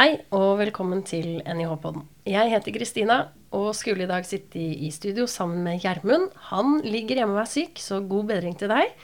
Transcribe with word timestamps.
Hei 0.00 0.14
og 0.32 0.54
velkommen 0.56 1.02
til 1.04 1.42
NIH-podden. 1.44 2.06
Jeg 2.24 2.48
heter 2.48 2.72
Kristina 2.72 3.16
og 3.52 3.74
skulle 3.76 4.06
i 4.06 4.08
dag 4.08 4.24
sitte 4.24 4.56
i 4.56 4.88
studio 4.96 5.26
sammen 5.28 5.58
med 5.60 5.82
Gjermund. 5.82 6.30
Han 6.46 6.78
ligger 6.86 7.18
hjemme 7.18 7.34
og 7.34 7.42
er 7.42 7.50
syk, 7.50 7.82
så 7.84 7.98
god 8.08 8.30
bedring 8.30 8.54
til 8.56 8.70
deg. 8.72 8.94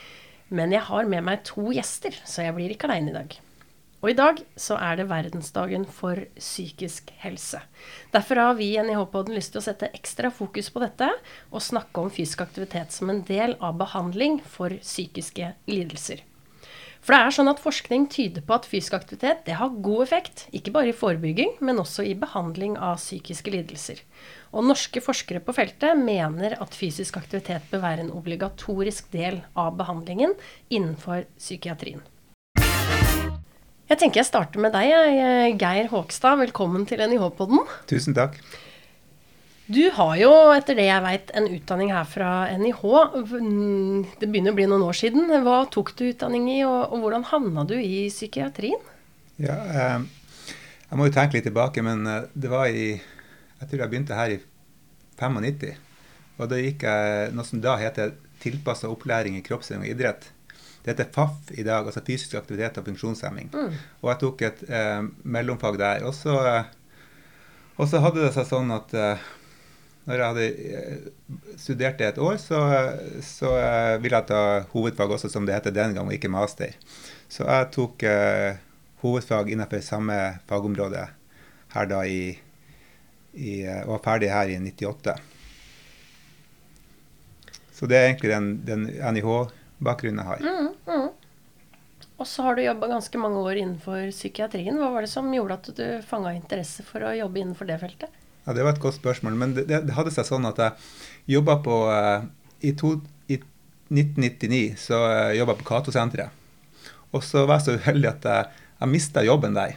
Men 0.48 0.72
jeg 0.72 0.80
har 0.86 1.10
med 1.12 1.26
meg 1.26 1.42
to 1.44 1.66
gjester, 1.76 2.16
så 2.24 2.46
jeg 2.46 2.54
blir 2.56 2.72
ikke 2.72 2.88
aleine 2.88 3.12
i 3.12 3.16
dag. 3.18 3.36
Og 4.00 4.08
i 4.08 4.16
dag 4.16 4.40
så 4.56 4.78
er 4.86 4.96
det 4.96 5.10
verdensdagen 5.10 5.84
for 5.98 6.22
psykisk 6.38 7.12
helse. 7.20 7.60
Derfor 8.14 8.40
har 8.40 8.56
vi 8.56 8.70
i 8.70 8.80
NIH-podden 8.80 9.36
lyst 9.36 9.52
til 9.52 9.60
å 9.60 9.66
sette 9.66 9.92
ekstra 9.92 10.30
fokus 10.32 10.72
på 10.72 10.80
dette 10.80 11.10
og 11.50 11.66
snakke 11.66 12.06
om 12.06 12.08
fysisk 12.08 12.46
aktivitet 12.46 12.96
som 12.96 13.12
en 13.12 13.20
del 13.28 13.58
av 13.60 13.76
behandling 13.84 14.40
for 14.40 14.72
psykiske 14.80 15.52
lidelser. 15.68 16.24
For 17.06 17.14
det 17.14 17.22
er 17.22 17.34
sånn 17.36 17.46
at 17.52 17.60
forskning 17.62 18.08
tyder 18.10 18.42
på 18.42 18.56
at 18.56 18.64
fysisk 18.66 18.96
aktivitet 18.96 19.44
det 19.46 19.54
har 19.60 19.76
god 19.78 20.00
effekt, 20.02 20.40
ikke 20.50 20.72
bare 20.74 20.90
i 20.90 20.96
forebygging, 20.96 21.52
men 21.62 21.78
også 21.78 22.02
i 22.02 22.16
behandling 22.18 22.74
av 22.82 22.98
psykiske 22.98 23.52
lidelser. 23.54 24.00
Og 24.50 24.66
norske 24.66 24.98
forskere 24.98 25.38
på 25.38 25.54
feltet 25.54 25.94
mener 26.00 26.56
at 26.58 26.74
fysisk 26.74 27.20
aktivitet 27.20 27.70
bør 27.70 27.84
være 27.84 28.08
en 28.08 28.10
obligatorisk 28.10 29.06
del 29.14 29.38
av 29.54 29.78
behandlingen 29.78 30.34
innenfor 30.66 31.28
psykiatrien. 31.38 32.02
Jeg 33.86 34.02
tenker 34.02 34.24
jeg 34.24 34.32
starter 34.32 34.66
med 34.66 34.74
deg, 34.74 35.62
Geir 35.62 35.92
Håkstad. 35.94 36.40
Velkommen 36.42 36.90
til 36.90 37.06
NIH-podden. 37.06 37.62
Tusen 37.86 38.18
takk. 38.18 38.34
Du 39.66 39.82
har 39.90 40.12
jo, 40.20 40.30
etter 40.54 40.76
det 40.78 40.84
jeg 40.86 41.02
veit, 41.02 41.30
en 41.34 41.48
utdanning 41.50 41.90
her 41.90 42.04
fra 42.06 42.30
NIH. 42.54 42.82
Det 44.20 44.28
begynner 44.28 44.54
å 44.54 44.58
bli 44.58 44.66
noen 44.70 44.84
år 44.86 44.94
siden. 44.94 45.32
Hva 45.42 45.64
tok 45.74 45.90
du 45.98 46.04
utdanning 46.12 46.46
i, 46.52 46.60
og, 46.62 46.92
og 46.94 47.02
hvordan 47.02 47.26
havna 47.32 47.64
du 47.66 47.74
i 47.74 48.06
psykiatrien? 48.12 48.92
Ja, 49.42 49.56
eh, 49.66 50.04
Jeg 50.86 50.98
må 51.00 51.08
jo 51.08 51.16
tenke 51.16 51.34
litt 51.34 51.48
tilbake, 51.48 51.82
men 51.82 52.06
eh, 52.06 52.28
det 52.32 52.52
var 52.52 52.70
i 52.70 52.94
Jeg 52.94 53.66
tror 53.66 53.82
jeg 53.82 53.90
begynte 53.90 54.14
her 54.14 54.36
i 54.36 54.38
95. 55.18 55.74
Og 56.36 56.48
da 56.52 56.60
gikk 56.60 56.86
jeg 56.86 57.34
noe 57.34 57.48
som 57.48 57.62
da 57.64 57.74
heter 57.80 58.14
tilpassa 58.42 58.88
opplæring 58.92 59.38
i 59.38 59.44
kroppsøving 59.44 59.86
og 59.88 59.92
idrett. 59.96 60.28
Det 60.84 60.92
heter 60.92 61.08
FAF 61.10 61.50
i 61.58 61.64
dag, 61.66 61.88
altså 61.88 62.04
fysisk 62.06 62.36
aktivitet 62.38 62.78
og 62.78 62.86
funksjonshemming. 62.86 63.48
Mm. 63.50 63.72
Og 64.04 64.10
jeg 64.12 64.20
tok 64.20 64.44
et 64.46 64.60
eh, 64.70 65.08
mellomfag 65.24 65.80
der. 65.80 66.04
Og 66.06 66.14
så, 66.14 66.36
eh, 66.46 66.68
og 67.76 67.90
så 67.90 68.04
hadde 68.04 68.22
det 68.22 68.34
seg 68.36 68.46
sånn 68.46 68.70
at 68.76 68.94
eh, 68.94 69.24
når 70.06 70.20
jeg 70.20 70.26
hadde 70.30 70.46
eh, 70.78 71.06
studert 71.58 71.98
det 71.98 72.06
et 72.12 72.18
år, 72.22 72.36
så, 72.38 72.60
så 73.26 73.52
eh, 73.58 73.96
ville 74.02 74.20
jeg 74.20 74.28
ta 74.28 74.42
hovedfag 74.70 75.16
også, 75.16 75.30
som 75.32 75.46
det 75.46 75.56
heter 75.56 75.74
den 75.74 75.96
gang, 75.96 76.06
og 76.06 76.14
ikke 76.14 76.30
master. 76.30 76.76
Så 77.26 77.42
jeg 77.42 77.70
tok 77.74 78.04
uh, 78.06 78.58
hovedfag 79.02 79.48
innenfor 79.50 79.82
samme 79.82 80.16
fagområde 80.46 81.00
her 81.72 81.88
da 81.90 82.04
i, 82.06 82.36
i 83.34 83.54
og 83.82 83.96
var 83.96 84.04
ferdig 84.04 84.30
her 84.30 84.52
i 84.52 84.60
98. 84.62 85.16
Så 87.74 87.88
det 87.90 87.98
er 87.98 88.06
egentlig 88.12 88.30
den, 88.30 88.46
den 88.64 88.86
NIH-bakgrunnen 88.94 90.22
jeg 90.22 90.30
har. 90.30 90.46
Mm, 90.46 90.70
mm. 90.86 92.06
Og 92.16 92.30
så 92.30 92.46
har 92.46 92.56
du 92.56 92.62
jobba 92.62 92.92
ganske 92.94 93.20
mange 93.20 93.42
år 93.42 93.58
innenfor 93.60 94.06
psykiatrien. 94.14 94.78
Hva 94.80 94.92
var 94.94 95.04
det 95.04 95.10
som 95.12 95.34
gjorde 95.34 95.58
at 95.58 95.68
du 95.76 95.84
fanga 96.06 96.32
interesse 96.38 96.86
for 96.86 97.04
å 97.04 97.12
jobbe 97.18 97.42
innenfor 97.42 97.68
det 97.68 97.80
feltet? 97.82 98.22
Ja, 98.46 98.52
Det 98.52 98.62
var 98.62 98.76
et 98.76 98.82
godt 98.82 98.94
spørsmål. 98.94 99.34
Men 99.34 99.54
det, 99.54 99.66
det 99.68 99.94
hadde 99.96 100.14
seg 100.14 100.28
sånn 100.28 100.46
at 100.46 100.60
jeg 100.62 101.36
jobba 101.36 101.58
på 101.64 101.80
uh, 101.90 102.22
i, 102.62 102.72
to, 102.78 102.94
i, 103.26 103.40
1999 103.90 104.76
så 104.78 105.00
uh, 105.02 105.32
jobba 105.34 105.56
jeg 105.56 105.62
på 105.62 105.68
Cato-senteret. 105.72 106.44
Og 107.14 107.24
så 107.26 107.42
var 107.46 107.58
jeg 107.58 107.66
så 107.66 107.74
uheldig 107.80 108.12
at 108.12 108.30
jeg, 108.30 108.62
jeg 108.78 108.92
mista 108.92 109.26
jobben 109.26 109.58
der. 109.58 109.74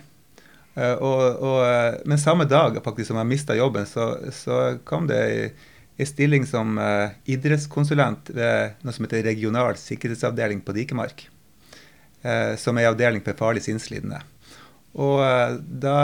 Uh, 0.77 0.95
og, 1.01 1.25
og, 1.41 2.05
men 2.05 2.21
samme 2.21 2.45
dag 2.49 2.77
faktisk 2.85 3.09
som 3.09 3.19
jeg 3.23 3.31
mista 3.33 3.57
jobben, 3.57 3.89
så, 3.89 4.13
så, 4.35 4.61
kom 4.85 5.09
det 5.09 5.19
ei 5.99 6.07
stilling 6.07 6.45
som 6.47 6.77
uh, 6.79 7.09
idrettskonsulent 7.27 8.29
ved 8.31 8.85
noe 8.85 8.95
som 8.95 9.03
heter 9.03 9.25
Regional 9.25 9.75
sikkerhetsavdeling 9.81 10.61
på 10.63 10.77
Dikemark. 10.77 11.25
Uh, 12.21 12.53
som 12.59 12.77
er 12.77 12.91
avdeling 12.91 13.23
for 13.25 13.39
farlig 13.39 13.65
sinnslidende. 13.65 14.21
Og 14.93 15.23
uh, 15.23 15.57
da 15.57 15.97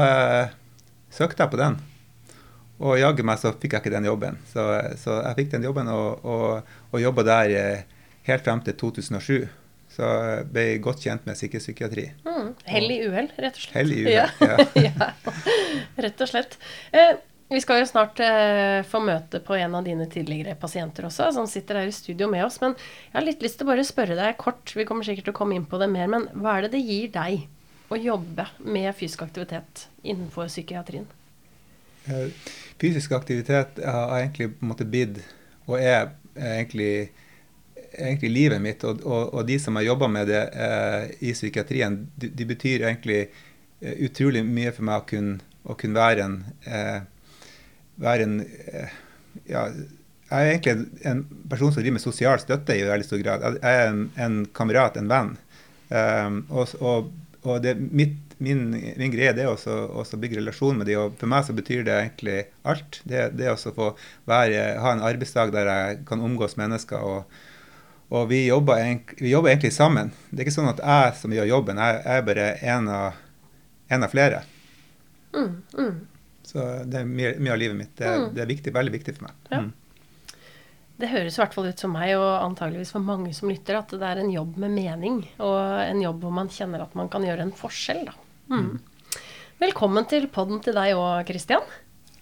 søkte 1.14 1.46
jeg 1.46 1.54
på 1.54 1.62
den. 1.62 1.78
Og 2.84 2.98
jaggu 3.00 3.24
meg 3.28 3.40
så 3.40 3.54
fikk 3.56 3.78
jeg 3.78 3.86
ikke 3.86 3.94
den 3.94 4.08
jobben. 4.10 4.40
Så, 4.52 4.64
så 5.00 5.20
jeg 5.22 5.38
fikk 5.40 5.54
den 5.54 5.68
jobben 5.68 5.92
og, 5.92 6.26
og, 6.28 6.74
og 6.92 7.00
jobba 7.00 7.24
der 7.28 7.54
eh, 7.56 8.02
helt 8.28 8.48
frem 8.48 8.64
til 8.66 8.76
2007. 8.82 9.46
Så 9.96 10.04
jeg 10.04 10.48
ble 10.52 10.66
godt 10.84 11.06
kjent 11.06 11.28
med 11.28 11.40
sikkerhetspsykiatri. 11.40 12.10
Mm, 12.26 12.50
hell 12.68 12.90
i 12.92 12.98
uhell, 13.06 13.30
rett 13.40 13.56
og 13.56 13.64
slett. 13.64 13.78
Hell 13.78 13.96
i 13.96 14.02
uhell, 14.04 14.18
ja. 14.18 14.68
ja. 14.90 15.10
Rett 16.04 16.26
og 16.26 16.32
slett. 16.34 16.60
Eh, 16.92 17.16
vi 17.48 17.62
skal 17.62 17.80
jo 17.80 17.88
snart 17.88 18.20
eh, 18.26 18.82
få 18.90 19.00
møte 19.06 19.40
på 19.46 19.56
en 19.56 19.78
av 19.78 19.86
dine 19.86 20.10
tidligere 20.12 20.58
pasienter 20.60 21.08
også, 21.08 21.30
som 21.36 21.48
sitter 21.48 21.80
her 21.80 21.92
i 21.92 21.96
studio 21.96 22.28
med 22.32 22.44
oss. 22.44 22.58
Men 22.64 22.76
jeg 22.76 23.16
har 23.16 23.28
litt 23.28 23.46
lyst 23.46 23.62
til 23.62 23.70
å 23.70 23.72
bare 23.72 23.88
spørre 23.88 24.18
deg 24.20 24.40
kort, 24.42 24.74
vi 24.76 24.88
kommer 24.90 25.08
sikkert 25.08 25.30
til 25.30 25.36
å 25.36 25.40
komme 25.40 25.56
inn 25.56 25.68
på 25.70 25.80
det 25.80 25.88
mer, 25.94 26.10
men 26.12 26.28
hva 26.34 26.58
er 26.58 26.66
det 26.66 26.76
det 26.76 26.84
gir 26.84 27.12
deg 27.14 27.46
å 27.94 28.02
jobbe 28.02 28.50
med 28.66 28.90
fysisk 28.98 29.24
aktivitet 29.28 29.86
innenfor 30.04 30.50
psykiatrien? 30.50 31.06
Eh, 32.06 32.28
fysisk 32.82 33.12
aktivitet 33.18 33.80
har 33.86 34.18
egentlig 34.20 34.52
på 34.54 34.66
en 34.66 34.72
måte 34.74 34.88
blitt, 34.90 35.22
og 35.66 35.80
er 35.80 36.12
egentlig, 36.36 37.10
egentlig 37.98 38.32
livet 38.32 38.62
mitt. 38.62 38.84
Og, 38.84 39.02
og, 39.06 39.34
og, 39.34 39.42
de 39.48 39.60
som 39.62 39.76
har 39.80 39.88
jobba 39.88 40.10
med 40.12 40.30
det 40.30 40.44
eh, 40.54 41.10
i 41.30 41.34
psykiatrien, 41.34 42.04
de, 42.16 42.30
de, 42.30 42.48
betyr 42.50 42.86
egentlig 42.86 43.22
eh, 43.26 43.96
utrolig 44.06 44.46
mye 44.46 44.74
for 44.76 44.88
meg 44.88 45.02
å 45.02 45.10
kunne, 45.10 45.40
å 45.66 45.78
kunne 45.80 46.00
være 46.00 46.28
en, 46.30 46.40
eh, 46.70 47.00
være 48.02 48.28
en 48.30 48.40
eh, 48.46 48.98
ja, 49.52 49.68
jeg 50.26 50.42
er 50.42 50.52
egentlig 50.56 51.06
en 51.06 51.22
person 51.50 51.72
som 51.72 51.84
driver 51.84 52.00
med 52.00 52.04
sosial 52.04 52.40
støtte 52.42 52.76
i 52.76 52.86
veldig 52.86 53.06
stor 53.06 53.22
grad. 53.22 53.60
Jeg 53.62 53.82
er 53.82 53.92
en, 53.92 54.06
en 54.18 54.38
kamerat, 54.58 54.98
en 54.98 55.12
venn. 55.12 55.36
Um, 55.86 56.40
og, 56.50 56.72
og, 56.82 57.12
og 57.46 57.62
det, 57.64 57.76
mitt 57.78 58.22
min, 58.38 58.70
min, 58.98 59.12
greie 59.14 59.32
er 59.32 59.48
også, 59.48 59.74
å 59.96 60.20
bygge 60.20 60.40
relasjon 60.42 60.80
med 60.80 60.90
dem. 60.90 61.06
Og 61.06 61.20
for 61.20 61.32
meg 61.32 61.46
så 61.48 61.56
betyr 61.56 61.86
det 61.88 61.96
egentlig 61.96 62.40
alt. 62.68 63.00
Det, 63.08 63.30
det 63.40 63.52
å 63.52 63.58
få 63.58 63.92
være, 64.30 64.64
ha 64.82 64.96
en 64.96 65.04
arbeidsdag 65.06 65.54
der 65.56 65.70
jeg 65.72 66.02
kan 66.10 66.24
omgås 66.24 66.58
mennesker. 66.60 67.00
og, 67.00 67.38
og 68.14 68.28
vi, 68.30 68.46
jobber, 68.50 68.82
vi, 69.20 69.32
jobber, 69.32 69.54
egentlig 69.54 69.74
sammen. 69.76 70.12
Det 70.30 70.44
er 70.44 70.48
ikke 70.48 70.58
sånn 70.58 70.74
at 70.74 70.84
jeg 70.84 71.16
som 71.22 71.34
gjør 71.36 71.54
jobben, 71.54 71.80
jeg, 71.82 72.02
jeg 72.04 72.22
er 72.22 72.28
bare 72.28 72.50
en 72.76 72.92
av, 72.92 73.24
en 73.96 74.06
av 74.08 74.14
flere. 74.14 74.44
Mm, 75.36 75.50
mm. 75.80 75.96
Så 76.46 76.68
det 76.86 77.02
er 77.02 77.10
mye, 77.10 77.34
mye, 77.40 77.56
av 77.56 77.60
livet 77.64 77.80
mitt. 77.80 77.96
Det, 77.98 78.12
mm. 78.12 78.30
det, 78.36 78.44
er 78.44 78.52
viktig, 78.52 78.76
veldig 78.76 78.96
viktig 79.00 79.18
for 79.18 79.30
meg. 79.30 79.42
Ja. 79.52 79.64
Mm. 80.96 81.02
Det 81.04 81.12
høres 81.12 81.36
i 81.36 81.42
hvert 81.42 81.56
fall 81.56 81.68
ut 81.68 81.82
som 81.82 81.92
meg, 81.92 82.14
og 82.16 82.30
antageligvis 82.40 82.94
for 82.96 83.04
mange 83.04 83.34
som 83.36 83.52
lytter, 83.52 83.76
at 83.82 83.92
det 83.92 84.08
er 84.08 84.22
en 84.22 84.32
jobb 84.32 84.56
med 84.64 84.72
mening. 84.78 85.18
Og 85.44 85.58
en 85.84 86.04
jobb 86.04 86.24
hvor 86.24 86.36
man 86.36 86.52
kjenner 86.52 86.86
at 86.86 86.96
man 86.96 87.10
kan 87.12 87.26
gjøre 87.28 87.44
en 87.44 87.56
forskjell. 87.56 88.06
Da. 88.08 88.16
Mm. 88.54 88.78
Velkommen 89.60 90.08
til 90.08 90.30
podden 90.32 90.62
til 90.64 90.76
deg 90.78 90.96
òg, 90.96 91.26
Kristian. 91.28 91.68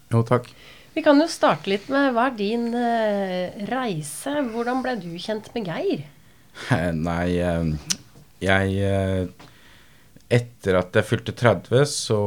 Jo, 0.09 0.23
takk. 0.25 0.50
Vi 0.94 1.01
kan 1.06 1.22
jo 1.22 1.29
starte 1.29 1.69
litt 1.69 1.85
med 1.89 2.11
hva 2.13 2.28
er 2.29 2.35
din 2.38 2.67
uh, 2.73 3.63
reise? 3.69 4.35
Hvordan 4.53 4.84
ble 4.85 4.97
du 5.01 5.09
kjent 5.22 5.50
med 5.55 5.69
Geir? 5.69 6.03
Nei, 7.07 7.29
uh, 7.41 7.97
jeg 8.41 8.75
uh, 8.90 9.50
Etter 10.34 10.79
at 10.79 10.95
jeg 10.97 11.05
fylte 11.05 11.34
30, 11.38 11.85
så 11.90 12.19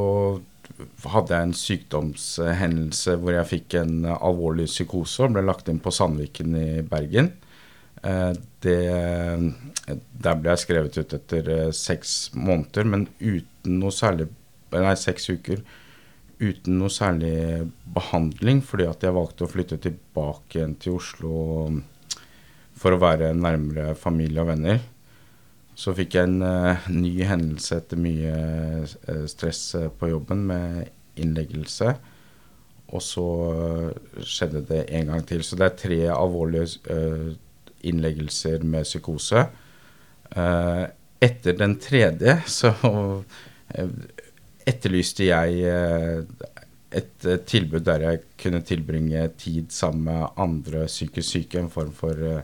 hadde 1.06 1.34
jeg 1.36 1.46
en 1.46 1.56
sykdomshendelse 1.56 3.16
hvor 3.20 3.36
jeg 3.36 3.50
fikk 3.50 3.76
en 3.80 4.06
alvorlig 4.16 4.68
psykose 4.70 5.26
og 5.26 5.36
ble 5.36 5.44
lagt 5.46 5.70
inn 5.72 5.80
på 5.82 5.92
Sandviken 5.94 6.56
i 6.58 6.68
Bergen. 6.86 7.32
Det, 8.02 8.76
der 10.26 10.36
ble 10.38 10.52
jeg 10.52 10.62
skrevet 10.62 10.98
ut 11.00 11.14
etter 11.16 11.48
seks 11.74 12.16
måneder, 12.36 12.86
men 12.86 13.08
uten 13.20 13.80
noe 13.80 13.94
særlig 13.94 14.28
Nei, 14.76 14.96
seks 14.98 15.30
uker 15.30 15.60
uten 16.42 16.80
noe 16.80 16.92
særlig 16.92 17.68
behandling, 17.96 18.60
fordi 18.64 18.86
at 18.90 19.04
jeg 19.04 19.14
valgte 19.16 19.46
å 19.46 19.50
flytte 19.50 19.78
tilbake 19.80 20.58
igjen 20.58 20.74
til 20.80 20.98
Oslo 20.98 21.36
for 22.76 22.92
å 22.92 23.00
være 23.00 23.32
nærmere 23.36 23.94
familie 23.96 24.42
og 24.42 24.50
venner. 24.50 24.82
Så 25.76 25.92
fikk 25.96 26.16
jeg 26.16 26.30
en 26.30 26.40
uh, 26.40 26.86
ny 26.88 27.12
hendelse 27.28 27.80
etter 27.82 28.00
mye 28.00 28.36
uh, 28.86 29.24
stress 29.28 29.62
uh, 29.76 29.90
på 29.92 30.08
jobben 30.14 30.46
med 30.48 30.86
innleggelse. 31.20 31.94
Og 32.96 33.02
så 33.02 33.26
skjedde 34.22 34.62
det 34.68 34.84
en 34.94 35.10
gang 35.10 35.24
til. 35.26 35.42
Så 35.42 35.56
det 35.58 35.64
er 35.66 35.78
tre 35.80 35.96
alvorlige 36.14 36.68
innleggelser 37.82 38.62
med 38.62 38.86
psykose. 38.86 39.42
etter 41.26 41.56
den 41.58 41.74
tredje 41.82 42.36
så 42.58 42.70
Eh, 43.74 43.88
etterlyste 44.66 45.26
jeg 45.28 45.62
eh, 45.66 46.20
et 46.96 47.26
eh, 47.26 47.40
tilbud 47.46 47.84
der 47.86 48.04
jeg 48.04 48.22
kunne 48.40 48.62
tilbringe 48.66 49.26
tid 49.38 49.72
sammen 49.74 50.06
med 50.06 50.38
andre 50.42 50.86
psykisk 50.86 51.28
syke, 51.28 51.60
en 51.60 51.72
form 51.72 51.92
for 51.94 52.42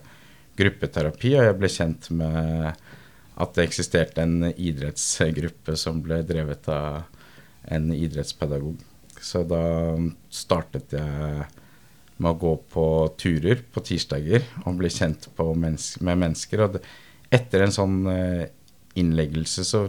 gruppeterapi. 0.58 1.37
Og 1.37 1.46
jeg 1.49 1.58
ble 1.61 1.70
kjent 1.73 2.11
med 2.19 2.82
at 3.40 3.55
det 3.56 3.67
eksisterte 3.67 4.25
en 4.25 4.50
idrettsgruppe 4.50 5.76
som 5.81 6.02
ble 6.05 6.20
drevet 6.26 6.69
av 6.69 7.02
en 7.73 7.93
idrettspedagog. 7.94 8.81
Så 9.23 9.44
da 9.46 9.62
startet 10.32 10.93
jeg 10.96 11.46
med 12.23 12.31
å 12.31 12.38
gå 12.38 12.52
på 12.73 12.87
turer 13.19 13.62
på 13.73 13.82
tirsdager 13.87 14.44
og 14.64 14.79
bli 14.81 14.90
kjent 14.93 15.29
menneske, 15.38 16.02
med 16.05 16.20
mennesker. 16.23 16.64
Og 16.64 16.76
det, 16.76 16.82
etter 17.32 17.64
en 17.64 17.75
sånn 17.75 17.99
eh, 18.11 18.46
innleggelse 18.99 19.64
så 19.67 19.87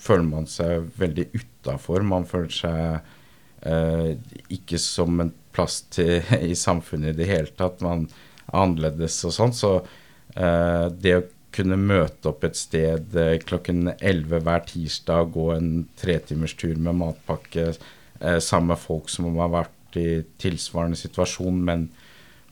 føler 0.00 0.28
man 0.30 0.48
seg 0.50 0.88
veldig 0.98 1.28
utafor. 1.34 2.06
Man 2.06 2.26
føler 2.28 2.54
seg 2.54 3.68
eh, 3.68 4.14
ikke 4.48 4.80
som 4.80 5.20
en 5.20 5.34
plass 5.54 5.82
til, 5.92 6.22
i 6.50 6.56
samfunnet 6.56 7.14
i 7.14 7.20
det 7.20 7.30
hele 7.30 7.54
tatt. 7.58 7.84
Man 7.84 8.06
er 8.08 8.62
annerledes 8.62 9.18
og 9.28 9.36
sånn. 9.36 9.54
Så 9.56 9.74
eh, 9.80 10.86
det 10.94 11.18
å 11.18 11.26
kunne 11.54 11.78
møte 11.78 12.30
opp 12.30 12.44
et 12.46 12.58
sted 12.58 13.16
eh, 13.18 13.36
klokken 13.42 13.92
11 13.96 14.42
hver 14.46 14.64
tirsdag, 14.68 15.32
gå 15.34 15.46
en 15.54 15.70
tretimerstur 15.98 16.78
med 16.78 16.98
matpakke 17.00 17.66
eh, 17.72 18.38
sammen 18.38 18.72
med 18.72 18.82
folk 18.82 19.10
som 19.10 19.30
har 19.38 19.52
vært 19.52 19.98
i 19.98 20.22
tilsvarende 20.40 20.98
situasjon, 20.98 21.58
men 21.66 21.88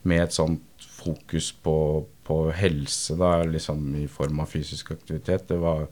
med 0.07 0.25
et 0.25 0.35
sånt 0.35 0.87
fokus 0.99 1.51
på, 1.63 1.77
på 2.27 2.41
helse, 2.55 3.15
da, 3.19 3.37
liksom 3.47 3.93
i 4.01 4.05
form 4.11 4.43
av 4.43 4.51
fysisk 4.51 4.91
aktivitet, 4.97 5.47
det 5.47 5.59
var 5.63 5.87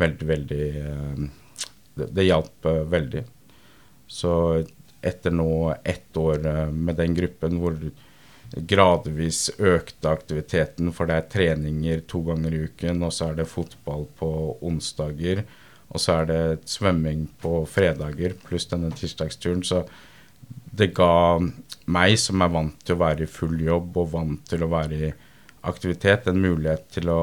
veldig, 0.00 0.32
veldig 0.32 0.64
eh, 0.84 1.28
Det, 1.98 2.06
det 2.14 2.28
hjalp 2.28 2.66
veldig. 2.92 3.24
Så 4.06 4.32
etter 5.02 5.32
nå 5.34 5.74
ett 5.82 6.16
år 6.16 6.70
med 6.70 6.94
den 6.94 7.16
gruppen 7.16 7.56
hvor 7.58 7.74
gradvis 8.56 9.48
økte 9.58 10.10
aktiviteten, 10.10 10.92
for 10.96 11.08
det 11.08 11.16
er 11.18 11.30
treninger 11.32 12.02
to 12.08 12.22
ganger 12.26 12.54
i 12.54 12.62
uken, 12.68 13.02
og 13.04 13.12
så 13.12 13.30
er 13.30 13.40
det 13.40 13.50
fotball 13.50 14.06
på 14.18 14.30
onsdager, 14.64 15.44
og 15.88 16.00
så 16.00 16.20
er 16.20 16.28
det 16.28 16.68
svømming 16.68 17.26
på 17.40 17.62
fredager, 17.68 18.36
pluss 18.44 18.68
denne 18.70 18.90
tirsdagsturen. 18.96 19.62
Så 19.64 19.84
det 20.78 20.92
ga 20.96 21.38
meg, 21.88 22.16
som 22.20 22.44
er 22.44 22.52
vant 22.52 22.80
til 22.84 22.96
å 22.96 23.02
være 23.02 23.24
i 23.24 23.30
full 23.30 23.56
jobb 23.64 23.96
og 24.00 24.12
vant 24.12 24.42
til 24.48 24.64
å 24.64 24.72
være 24.72 24.98
i 24.98 25.12
aktivitet, 25.68 26.28
en 26.28 26.40
mulighet 26.40 26.86
til 26.92 27.10
å 27.12 27.22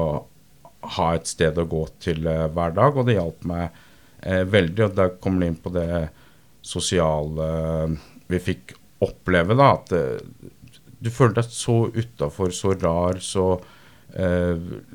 ha 0.96 1.12
et 1.16 1.26
sted 1.26 1.58
å 1.58 1.66
gå 1.66 1.82
til 2.02 2.26
uh, 2.28 2.46
hver 2.54 2.74
dag, 2.76 2.94
og 2.94 3.06
det 3.08 3.16
hjalp 3.16 3.46
meg 3.48 3.64
eh, 4.22 4.44
veldig. 4.46 4.82
Og 4.86 4.98
da 4.98 5.08
kommer 5.18 5.42
det 5.42 5.48
inn 5.50 5.62
på 5.62 5.72
det 5.74 5.88
sosiale 6.66 7.46
uh, 7.86 7.96
vi 8.30 8.42
fikk 8.42 8.76
oppleve, 9.02 9.54
da, 9.58 9.72
at 9.76 9.92
du 11.06 11.14
føler 11.14 11.38
deg 11.38 11.50
så 11.54 11.78
utafor, 11.94 12.52
så 12.54 12.74
rar, 12.74 13.22
så 13.22 13.48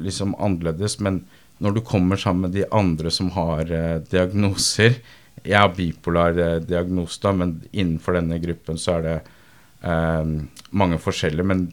liksom 0.01 0.31
annerledes. 0.41 0.95
Men 1.03 1.19
når 1.61 1.75
du 1.75 1.81
kommer 1.85 2.17
sammen 2.17 2.47
med 2.47 2.55
de 2.55 2.63
andre 2.73 3.11
som 3.13 3.27
har 3.35 3.69
diagnoser, 4.09 4.95
jeg 5.43 5.57
har 5.57 5.71
bipolar 5.75 6.37
eh, 6.37 6.57
diagnose, 6.63 7.19
da, 7.23 7.33
men 7.33 7.55
innenfor 7.71 8.17
denne 8.17 8.37
gruppen 8.41 8.79
så 8.79 8.97
er 8.99 9.07
det 9.07 9.15
eh, 9.87 10.33
mange 10.77 10.99
forskjellige. 11.01 11.47
Men 11.47 11.65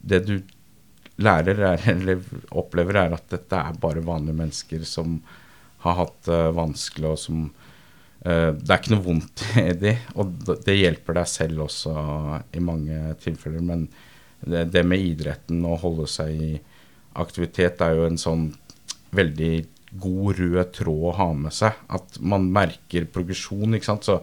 det 0.00 0.22
du 0.26 0.34
lærer 1.22 1.62
er, 1.74 1.84
eller 1.94 2.24
opplever, 2.50 3.02
er 3.04 3.16
at 3.16 3.28
dette 3.32 3.60
er 3.60 3.80
bare 3.82 4.04
vanlige 4.06 4.40
mennesker 4.42 4.86
som 4.88 5.20
har 5.80 5.96
hatt 5.96 6.26
det 6.26 6.36
uh, 6.50 6.52
vanskelig, 6.52 7.14
og 7.14 7.20
som 7.20 7.44
Det 8.20 8.68
er 8.68 8.76
ikke 8.76 8.92
noe 8.92 9.04
vondt 9.04 9.42
i 9.62 9.72
de, 9.80 9.94
og 10.20 10.32
det 10.66 10.74
hjelper 10.76 11.16
deg 11.16 11.28
selv 11.30 11.62
også 11.64 11.94
i 12.52 12.60
mange 12.60 13.14
tilfeller. 13.22 13.62
Men 13.64 13.86
det, 14.44 14.66
det 14.74 14.82
med 14.84 15.00
idretten, 15.00 15.62
å 15.64 15.78
holde 15.80 16.04
seg 16.10 16.34
i 16.36 16.50
aktivitet, 17.20 17.80
er 17.80 17.96
jo 17.96 18.08
en 18.08 18.20
sånn 18.20 18.44
veldig 19.16 19.54
god 20.00 20.38
rød 20.38 20.72
tråd 20.76 21.06
å 21.10 21.16
ha 21.18 21.28
med 21.36 21.54
seg. 21.54 21.80
At 21.90 22.20
man 22.22 22.48
merker 22.54 23.08
progresjon. 23.10 23.74
ikke 23.74 23.90
sant? 23.90 24.06
Så 24.06 24.20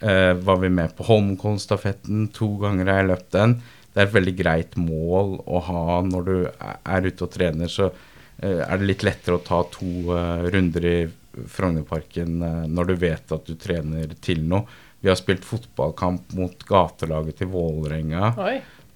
eh, 0.00 0.32
var 0.34 0.60
vi 0.62 0.72
med 0.72 0.94
på 0.96 1.06
Holmenkollen-stafetten. 1.08 2.28
To 2.36 2.54
ganger 2.62 2.90
har 2.90 3.02
jeg 3.02 3.10
løpt 3.12 3.32
den. 3.36 3.58
Det 3.90 4.02
er 4.02 4.08
et 4.08 4.16
veldig 4.16 4.36
greit 4.38 4.78
mål 4.78 5.36
å 5.50 5.62
ha 5.66 5.84
når 6.06 6.28
du 6.28 6.36
er 6.46 7.08
ute 7.08 7.26
og 7.26 7.32
trener. 7.34 7.70
Så 7.70 7.90
eh, 7.90 8.62
er 8.64 8.80
det 8.80 8.92
litt 8.92 9.06
lettere 9.06 9.38
å 9.38 9.44
ta 9.44 9.62
to 9.72 9.90
eh, 10.16 10.46
runder 10.54 10.88
i 10.88 10.98
Frognerparken 11.30 12.42
eh, 12.42 12.62
når 12.68 12.90
du 12.90 12.94
vet 13.00 13.34
at 13.36 13.46
du 13.46 13.56
trener 13.60 14.14
til 14.22 14.42
noe. 14.50 14.66
Vi 15.00 15.08
har 15.08 15.18
spilt 15.18 15.46
fotballkamp 15.46 16.34
mot 16.36 16.66
gatelaget 16.68 17.40
til 17.40 17.50
Vålerenga. 17.54 18.34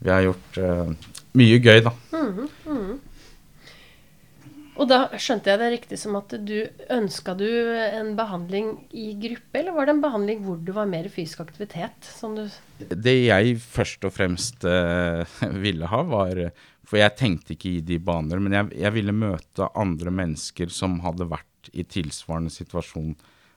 Vi 0.05 0.11
har 0.13 0.25
gjort 0.27 0.59
uh, 0.61 0.91
mye 1.39 1.61
gøy, 1.65 1.81
da. 1.87 1.93
Mm 2.13 2.49
mm. 2.69 2.95
Og 4.75 4.89
da 4.91 5.05
skjønte 5.23 5.53
jeg 5.53 5.61
det 5.61 5.69
riktig 5.71 5.97
som 6.03 6.17
at 6.19 6.33
du 6.43 6.57
ønska 6.91 7.37
du 7.39 7.47
en 7.47 8.11
behandling 8.19 8.73
i 8.91 9.13
gruppe, 9.23 9.61
eller 9.61 9.77
var 9.77 9.87
det 9.87 9.95
en 9.95 10.03
behandling 10.03 10.41
hvor 10.43 10.59
du 10.59 10.73
var 10.75 10.91
mer 10.91 11.07
fysisk 11.15 11.45
aktivitet? 11.45 12.11
det 12.91 13.15
jeg 13.15 13.55
først 13.63 14.05
og 14.05 14.17
fremst 14.17 14.67
uh, 14.67 15.23
ville 15.65 15.87
ha, 15.89 16.03
var 16.11 16.43
For 16.85 16.99
jeg 16.99 17.17
tenkte 17.17 17.55
ikke 17.55 17.77
i 17.79 17.85
de 17.87 18.01
baner, 18.03 18.43
men 18.43 18.59
jeg, 18.59 18.73
jeg, 18.83 18.93
ville 18.99 19.15
møte 19.15 19.71
andre 19.79 20.11
mennesker 20.11 20.75
som 20.75 20.99
hadde 21.07 21.31
vært 21.31 21.49
i 21.73 21.85
tilsvarende 21.89 22.53
situasjon 22.53 23.15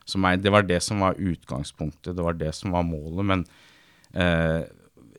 som 0.08 0.24
meg. 0.24 0.40
Det 0.44 0.54
var 0.54 0.68
det 0.68 0.80
som 0.86 1.04
var 1.04 1.20
utgangspunktet, 1.20 2.16
det 2.16 2.24
var 2.24 2.38
det 2.40 2.54
som 2.56 2.76
var 2.76 2.86
målet. 2.88 3.26
Men 3.34 3.46
eh, 4.14 4.64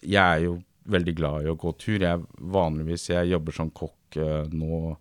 jeg 0.03 0.23
er 0.23 0.47
jo 0.47 0.59
veldig 0.89 1.15
glad 1.19 1.45
i 1.45 1.53
å 1.53 1.59
gå 1.61 1.75
tur. 1.77 2.01
Jeg 2.01 2.25
vanligvis 2.39 3.11
jeg 3.11 3.35
jobber 3.35 3.57
som 3.59 3.73
kokk 3.77 4.21
eh, 4.23 4.49
nå 4.55 4.97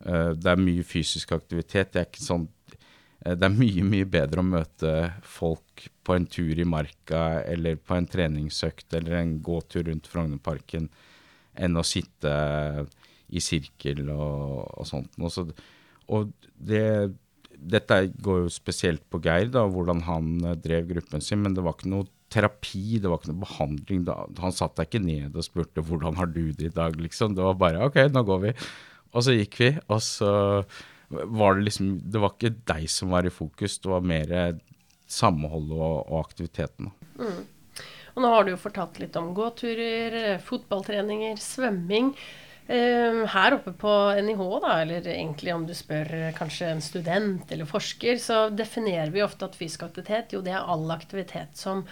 Eh, 0.00 0.32
det 0.36 0.48
er 0.52 0.60
mye 0.60 0.84
fysisk 0.86 1.34
aktivitet. 1.36 1.92
Det 1.94 2.02
er, 2.02 2.24
sånn, 2.24 2.46
uh, 3.26 3.34
det 3.34 3.46
er 3.46 3.52
mye, 3.52 3.84
mye 3.86 4.08
bedre 4.08 4.42
å 4.42 4.48
møte 4.48 4.94
folk 5.26 5.88
på 6.06 6.16
en 6.16 6.28
tur 6.30 6.60
i 6.60 6.68
marka 6.68 7.42
eller 7.44 7.76
på 7.76 7.96
en 7.96 8.08
treningsøkt 8.08 8.96
eller 8.96 9.18
en 9.20 9.36
gåtur 9.44 9.84
rundt 9.90 10.08
Frognerparken 10.10 10.88
enn 11.60 11.76
å 11.76 11.84
sitte 11.84 12.32
i 13.30 13.42
sirkel 13.44 14.08
og, 14.14 14.70
og 14.80 14.88
sånt. 14.88 15.12
Og, 15.20 15.32
så, 15.34 15.44
og 16.08 16.32
det, 16.56 17.12
dette 17.60 17.98
går 18.22 18.44
jo 18.44 18.52
spesielt 18.52 19.02
på 19.12 19.20
Geir, 19.24 19.50
da, 19.52 19.66
hvordan 19.68 20.02
han 20.06 20.32
uh, 20.44 20.56
drev 20.58 20.88
gruppen 20.90 21.24
sin, 21.24 21.42
men 21.44 21.56
det 21.56 21.64
var 21.66 21.76
ikke 21.76 21.92
noe 21.92 22.08
terapi, 22.30 23.00
det 23.02 23.10
var 23.10 23.20
ikke 23.20 23.32
noe 23.32 23.44
behandling. 23.44 24.04
Da, 24.06 24.16
han 24.40 24.54
satt 24.54 24.78
deg 24.78 24.88
ikke 24.88 25.02
ned 25.04 25.36
og 25.36 25.46
spurte 25.46 25.82
'hvordan 25.82 26.16
har 26.20 26.30
du 26.30 26.52
det 26.52 26.70
i 26.70 26.74
dag', 26.74 27.00
liksom. 27.00 27.34
Det 27.34 27.42
var 27.44 27.58
bare 27.58 27.84
'ok, 27.86 27.98
nå 28.10 28.22
går 28.24 28.40
vi'. 28.44 28.56
Og 29.10 29.24
så 29.26 29.34
gikk 29.34 29.58
vi, 29.58 29.70
og 29.88 30.00
så 30.00 30.64
var 31.10 31.56
det 31.56 31.64
liksom 31.66 31.98
Det 32.06 32.20
var 32.22 32.36
ikke 32.36 32.54
deg 32.70 32.84
som 32.88 33.10
var 33.10 33.26
i 33.26 33.34
fokus, 33.34 33.80
det 33.82 33.90
var 33.90 34.00
mer 34.00 34.60
samholdet 35.10 35.74
og, 35.74 36.06
og 36.06 36.20
aktiviteten. 36.22 36.92
Mm. 37.18 37.42
Og 38.14 38.22
nå 38.22 38.30
har 38.30 38.44
du 38.44 38.52
jo 38.52 38.60
fortalt 38.60 39.00
litt 39.02 39.16
om 39.18 39.32
gåturer, 39.34 40.38
fotballtreninger, 40.46 41.36
svømming. 41.40 42.12
Uh, 42.70 43.24
her 43.32 43.56
oppe 43.56 43.72
på 43.74 43.92
NIH, 44.22 44.42
da, 44.62 44.74
eller 44.84 45.08
egentlig 45.10 45.54
om 45.56 45.64
du 45.66 45.72
spør 45.74 46.30
kanskje 46.36 46.68
en 46.70 46.84
student 46.84 47.50
eller 47.50 47.66
forsker, 47.66 48.20
så 48.22 48.44
definerer 48.54 49.10
vi 49.10 49.24
ofte 49.26 49.48
at 49.48 49.58
fysisk 49.58 49.88
aktivitet 49.88 50.36
jo 50.36 50.44
det 50.46 50.54
er 50.54 50.70
all 50.70 50.86
aktivitet 50.94 51.58
som 51.58 51.82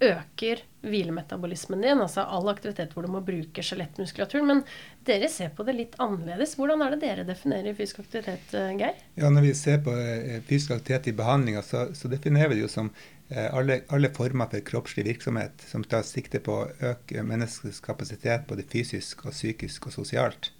øker 0.00 0.62
hvilemetabolismen 0.86 1.82
din, 1.82 2.00
altså 2.00 2.22
all 2.22 2.48
aktivitet 2.52 2.92
hvor 2.94 3.02
du 3.06 3.10
må 3.10 3.20
bruke 3.24 3.62
skjelettmuskulaturen. 3.64 4.46
Men 4.46 4.62
dere 5.06 5.30
ser 5.32 5.50
på 5.56 5.66
det 5.66 5.74
litt 5.74 5.98
annerledes. 6.02 6.54
Hvordan 6.58 6.84
er 6.84 6.94
det 6.94 7.00
dere 7.02 7.26
definerer 7.26 7.76
fysisk 7.76 8.04
aktivitet, 8.04 8.54
eh, 8.54 8.74
Geir? 8.78 8.98
Ja, 9.18 9.30
Når 9.30 9.48
vi 9.48 9.54
ser 9.58 9.80
på 9.84 9.94
eh, 9.98 10.40
fysisk 10.46 10.76
aktivitet 10.76 11.10
i 11.10 11.16
behandlinga, 11.18 11.62
så, 11.66 11.88
så, 11.94 12.10
definerer 12.12 12.52
vi 12.52 12.60
det 12.60 12.66
jo 12.66 12.72
som 12.72 12.92
eh, 13.28 13.48
alle, 13.50 13.82
alle, 13.90 14.12
former 14.14 14.50
for 14.52 14.66
kroppslig 14.70 15.08
virksomhet 15.10 15.66
som 15.66 15.84
tar 15.84 16.06
sikte 16.06 16.40
på 16.40 16.60
å 16.60 16.68
øke 16.92 17.26
menneskets 17.26 17.82
kapasitet 17.84 18.46
både 18.48 18.66
fysisk 18.70 19.26
og 19.26 19.34
psykisk 19.34 19.90
og 19.90 19.98
sosialt. 19.98 20.52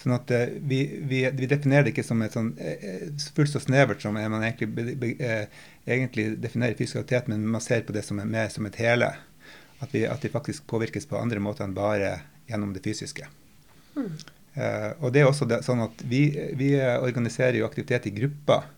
Sånn 0.00 0.16
at 0.16 0.30
vi, 0.58 0.80
vi, 1.06 1.20
vi, 1.32 1.46
definerer 1.48 1.86
det 1.86 1.92
ikke 1.94 2.04
som 2.04 2.22
et 2.24 2.34
sånn 2.34 2.50
fullt 3.36 3.52
så 3.52 3.60
snevert 3.62 4.02
som 4.02 4.16
man 4.16 4.42
egentlig, 4.42 5.14
egentlig 5.86 6.26
definerer 6.42 6.74
fysisk 6.74 6.98
aktivitet, 7.04 7.30
men 7.30 7.46
man 7.48 7.62
ser 7.62 7.86
på 7.86 7.94
det 7.94 8.02
som, 8.04 8.18
mer 8.18 8.50
som 8.52 8.66
et 8.66 8.80
hele. 8.82 9.12
At 9.78 9.94
vi, 9.94 10.04
at 10.06 10.24
vi, 10.24 10.32
faktisk 10.32 10.66
påvirkes 10.70 11.06
på 11.06 11.18
andre 11.18 11.40
måter 11.42 11.66
enn 11.66 11.76
bare 11.76 12.16
gjennom 12.50 12.72
det 12.74 12.82
fysiske. 12.84 13.28
Mm. 13.94 14.10
Uh, 14.54 14.90
og 15.02 15.10
det 15.14 15.22
er 15.22 15.28
også 15.28 15.48
det, 15.50 15.60
sånn 15.66 15.82
at 15.82 16.04
vi, 16.06 16.28
vi, 16.58 16.74
organiserer 16.78 17.58
jo 17.58 17.66
aktivitet 17.66 18.06
i 18.10 18.14
grupper. 18.14 18.68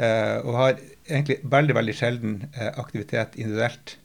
Uh, 0.00 0.38
og 0.46 0.54
har 0.56 0.76
egentlig 1.10 1.40
veldig 1.44 1.76
veldig 1.76 1.96
sjelden 1.96 2.36
uh, 2.54 2.70
aktivitet 2.80 3.34
individuelt. 3.36 3.96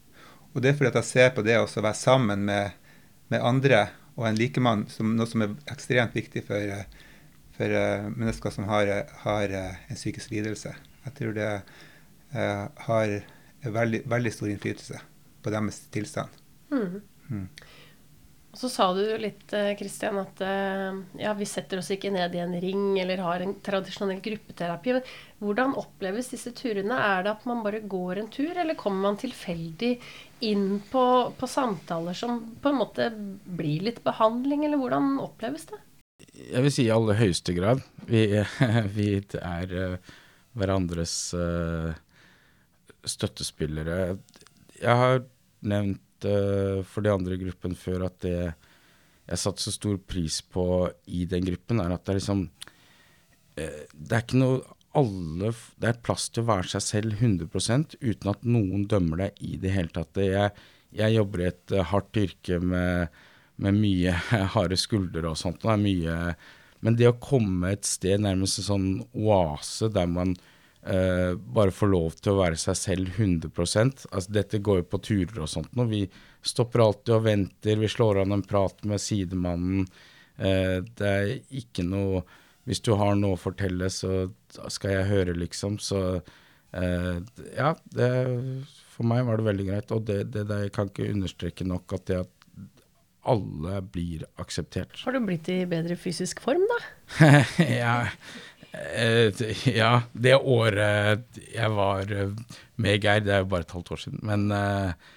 Og 0.56 0.64
det 0.64 0.72
er 0.72 0.80
fordi 0.80 0.92
at 0.92 0.98
jeg 1.02 1.12
ser 1.12 1.30
på 1.36 1.44
det 1.46 1.60
å 1.60 1.68
være 1.68 2.00
sammen 2.00 2.48
med, 2.48 2.76
med, 3.30 3.40
andre 3.40 3.86
og 4.16 4.28
en 4.30 4.38
likemann 4.40 4.86
som 4.92 5.16
noe 5.16 5.28
som 5.30 5.44
er 5.44 5.56
ekstremt 5.72 6.16
viktig 6.16 6.46
for, 6.48 6.76
for 7.58 7.78
mennesker 8.16 8.54
som 8.54 8.68
har, 8.70 8.92
har, 9.26 9.56
en 9.56 9.98
psykisk 10.00 10.32
lidelse. 10.32 10.72
Jeg 11.06 11.16
tror 11.18 11.36
det 11.36 11.50
har 12.32 13.16
veldig, 13.76 14.02
veldig 14.12 14.32
stor 14.34 14.52
innflytelse 14.52 15.02
på 15.44 15.54
deres 15.54 15.82
tilstand. 15.94 16.32
Mm. 16.72 17.02
Mm. 17.30 17.48
Og 18.56 18.60
så 18.62 18.70
sa 18.72 18.86
du 18.96 19.02
litt, 19.20 19.52
Kristian, 19.76 20.16
at 20.22 20.40
ja, 21.20 21.34
vi 21.36 21.44
setter 21.44 21.82
oss 21.82 21.90
ikke 21.92 22.08
ned 22.16 22.38
i 22.38 22.40
en 22.40 22.54
ring 22.64 22.86
eller 23.02 23.20
har 23.20 23.44
en 23.44 23.52
tradisjonell 23.60 24.22
gruppeterapi. 24.24 24.94
Men 24.96 25.10
hvordan 25.44 25.74
oppleves 25.76 26.32
disse 26.32 26.54
turene? 26.56 26.96
Er 26.96 27.26
det 27.26 27.34
at 27.34 27.44
man 27.50 27.66
bare 27.66 27.82
går 27.84 28.22
en 28.22 28.30
tur, 28.32 28.54
eller 28.56 28.80
kommer 28.80 29.10
man 29.10 29.20
tilfeldig 29.20 29.92
inn 30.48 30.80
på, 30.88 31.04
på 31.36 31.50
samtaler 31.52 32.16
som 32.16 32.40
på 32.64 32.72
en 32.72 32.80
måte 32.80 33.10
blir 33.44 33.84
litt 33.90 34.00
behandling, 34.08 34.64
eller 34.64 34.80
hvordan 34.80 35.18
oppleves 35.26 35.68
det? 35.74 35.82
Jeg 36.40 36.64
vil 36.64 36.72
si 36.72 36.88
i 36.88 36.96
aller 36.96 37.20
høyeste 37.20 37.58
grad. 37.60 37.84
Vi, 38.08 38.24
vi 38.96 39.10
er 39.20 39.76
uh, 39.76 40.16
hverandres 40.56 41.18
støttespillere. 43.06 44.16
Jeg 44.80 45.04
har 45.04 45.24
nevnt 45.66 46.02
for 46.90 47.06
de 47.06 47.12
andre 47.14 47.38
i 47.38 47.42
gruppen 47.44 47.76
før 47.78 48.08
at 48.10 48.18
det 48.26 48.40
jeg 49.26 49.42
satte 49.42 49.64
så 49.64 49.74
stor 49.74 49.98
pris 50.06 50.40
på 50.54 50.64
i 51.10 51.26
den 51.30 51.46
gruppen, 51.48 51.82
er 51.82 51.94
at 51.94 52.06
det 52.06 52.14
er 52.14 52.20
liksom 52.20 52.46
uh, 52.46 53.84
Det 53.90 54.12
er 54.12 54.24
ikke 54.24 54.42
noe 54.42 54.60
alle 54.96 55.52
Det 55.82 55.90
er 55.90 56.04
plass 56.06 56.30
til 56.32 56.46
å 56.46 56.52
være 56.54 56.70
seg 56.76 56.84
selv 56.86 57.16
100 57.20 57.98
uten 58.00 58.32
at 58.32 58.46
noen 58.48 58.86
dømmer 58.92 59.26
deg 59.26 59.42
i 59.44 59.58
det 59.60 59.74
hele 59.76 59.92
tatt. 59.92 60.22
Jeg, 60.22 60.54
jeg 60.96 61.18
jobber 61.18 61.42
i 61.42 61.50
et 61.50 61.74
uh, 61.76 61.84
hardt 61.90 62.22
yrke 62.22 62.62
med, 62.62 63.18
med 63.58 63.82
mye 63.82 64.14
harde 64.56 64.78
skuldre 64.80 65.32
og 65.32 65.40
sånt. 65.42 65.66
Og 65.66 65.82
mye, 65.82 66.36
men 66.86 67.00
det 67.00 67.10
å 67.10 67.18
komme 67.20 67.74
et 67.74 67.88
sted, 67.90 68.22
nærmest 68.24 68.62
en 68.62 68.70
sånn 68.70 68.90
oase 69.18 69.90
der 69.92 70.08
man 70.12 70.38
Uh, 70.86 71.34
bare 71.34 71.74
få 71.74 71.88
lov 71.90 72.20
til 72.20 72.36
å 72.36 72.42
være 72.44 72.60
seg 72.62 72.76
selv 72.78 73.16
100% 73.18 74.04
altså 74.12 74.34
Dette 74.36 74.60
går 74.62 74.84
jo 74.84 74.90
på 74.92 75.00
turer 75.08 75.40
og 75.42 75.50
sånt. 75.50 75.72
Når 75.74 75.88
vi 75.90 76.02
stopper 76.46 76.84
alltid 76.84 77.14
og 77.16 77.24
venter, 77.26 77.80
vi 77.82 77.90
slår 77.90 78.22
an 78.22 78.36
en 78.36 78.44
prat 78.46 78.86
med 78.86 79.02
sidemannen. 79.02 79.88
Uh, 80.38 80.86
det 81.00 81.10
er 81.10 81.32
ikke 81.58 81.88
noe 81.88 82.22
Hvis 82.70 82.84
du 82.86 82.92
har 82.98 83.18
noe 83.18 83.34
å 83.34 83.42
fortelle, 83.42 83.90
så 83.94 84.28
skal 84.74 84.94
jeg 84.94 85.10
høre, 85.10 85.36
liksom. 85.38 85.80
Så 85.82 86.00
uh, 86.18 87.18
ja, 87.54 87.74
det, 87.94 88.08
for 88.94 89.10
meg 89.10 89.26
var 89.26 89.38
det 89.38 89.50
veldig 89.50 89.68
greit. 89.68 89.92
Og 89.94 90.06
det, 90.06 90.24
det 90.34 90.48
det, 90.50 90.62
jeg 90.68 90.74
kan 90.78 90.90
ikke 90.90 91.12
understreke 91.14 91.68
nok 91.70 91.98
at 91.98 92.08
det 92.10 92.24
at 92.24 92.36
alle 93.26 93.80
blir 93.94 94.26
akseptert. 94.42 95.02
Har 95.06 95.16
du 95.16 95.22
blitt 95.26 95.50
i 95.50 95.64
bedre 95.70 95.98
fysisk 95.98 96.42
form, 96.46 96.62
da? 96.70 96.80
ja, 97.82 97.96
ja, 99.82 99.92
det 100.14 100.36
året 100.38 101.42
jeg 101.54 101.74
var 101.76 102.12
eh, 102.12 102.32
med 102.82 103.04
Geir, 103.04 103.26
det 103.26 103.36
er 103.36 103.44
jo 103.44 103.52
bare 103.52 103.68
et 103.68 103.76
halvt 103.76 103.92
år 103.96 104.02
siden, 104.06 104.24
men 104.28 104.48
eh, 104.56 105.12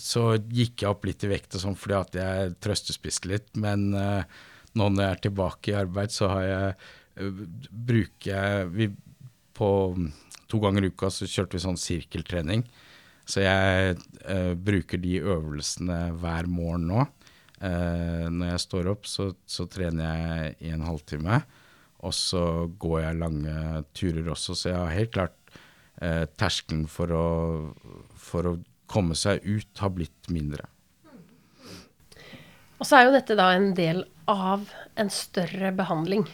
så 0.00 0.26
gikk 0.36 0.84
jeg 0.84 0.90
opp 0.90 1.06
litt 1.08 1.24
i 1.24 1.30
vekt 1.30 1.56
og 1.56 1.62
sånn 1.62 1.78
fordi 1.78 1.96
at 1.96 2.18
jeg 2.18 2.56
trøstespiste 2.62 3.30
litt. 3.30 3.46
Men 3.56 3.86
nå 3.94 4.88
når 4.90 5.00
jeg 5.00 5.14
er 5.14 5.22
tilbake 5.24 5.70
i 5.70 5.76
arbeid, 5.78 6.12
så 6.12 6.28
har 6.28 6.44
jeg 6.44 7.30
bruker 7.70 8.30
jeg 8.34 8.68
vi, 8.74 8.88
På 9.54 9.94
to 10.50 10.60
ganger 10.60 10.84
i 10.84 10.90
uka 10.92 11.10
så 11.14 11.28
kjørte 11.30 11.56
vi 11.56 11.62
sånn 11.64 11.80
sirkeltrening. 11.80 12.64
Så 13.24 13.44
jeg 13.44 13.96
uh, 14.28 14.52
bruker 14.54 15.00
de 15.00 15.16
øvelsene 15.22 15.98
hver 16.20 16.48
morgen 16.50 16.88
nå. 16.90 17.04
Uh, 17.62 18.26
når 18.28 18.50
jeg 18.52 18.64
står 18.66 18.90
opp, 18.92 19.08
så, 19.08 19.30
så 19.48 19.66
trener 19.70 20.04
jeg 20.04 20.56
i 20.68 20.74
en 20.74 20.84
halvtime. 20.84 21.40
Og 22.04 22.14
så 22.16 22.44
går 22.80 23.00
jeg 23.00 23.20
lange 23.22 23.56
turer 23.96 24.28
også, 24.34 24.56
så 24.58 24.70
jeg 24.70 24.78
har 24.80 24.94
helt 24.98 25.14
klart 25.14 25.56
eh, 26.02 26.24
terskelen 26.36 26.86
for 26.90 27.14
å, 27.14 27.26
for 28.20 28.50
å 28.50 28.54
komme 28.90 29.16
seg 29.18 29.44
ut 29.46 29.82
har 29.82 29.94
blitt 29.96 30.30
mindre. 30.32 30.68
Og 32.78 32.88
så 32.88 32.98
er 32.98 33.06
jo 33.06 33.14
dette 33.14 33.36
da 33.38 33.52
en 33.54 33.70
del 33.76 34.02
av 34.28 34.66
en 35.00 35.10
større 35.12 35.70
behandling. 35.76 36.26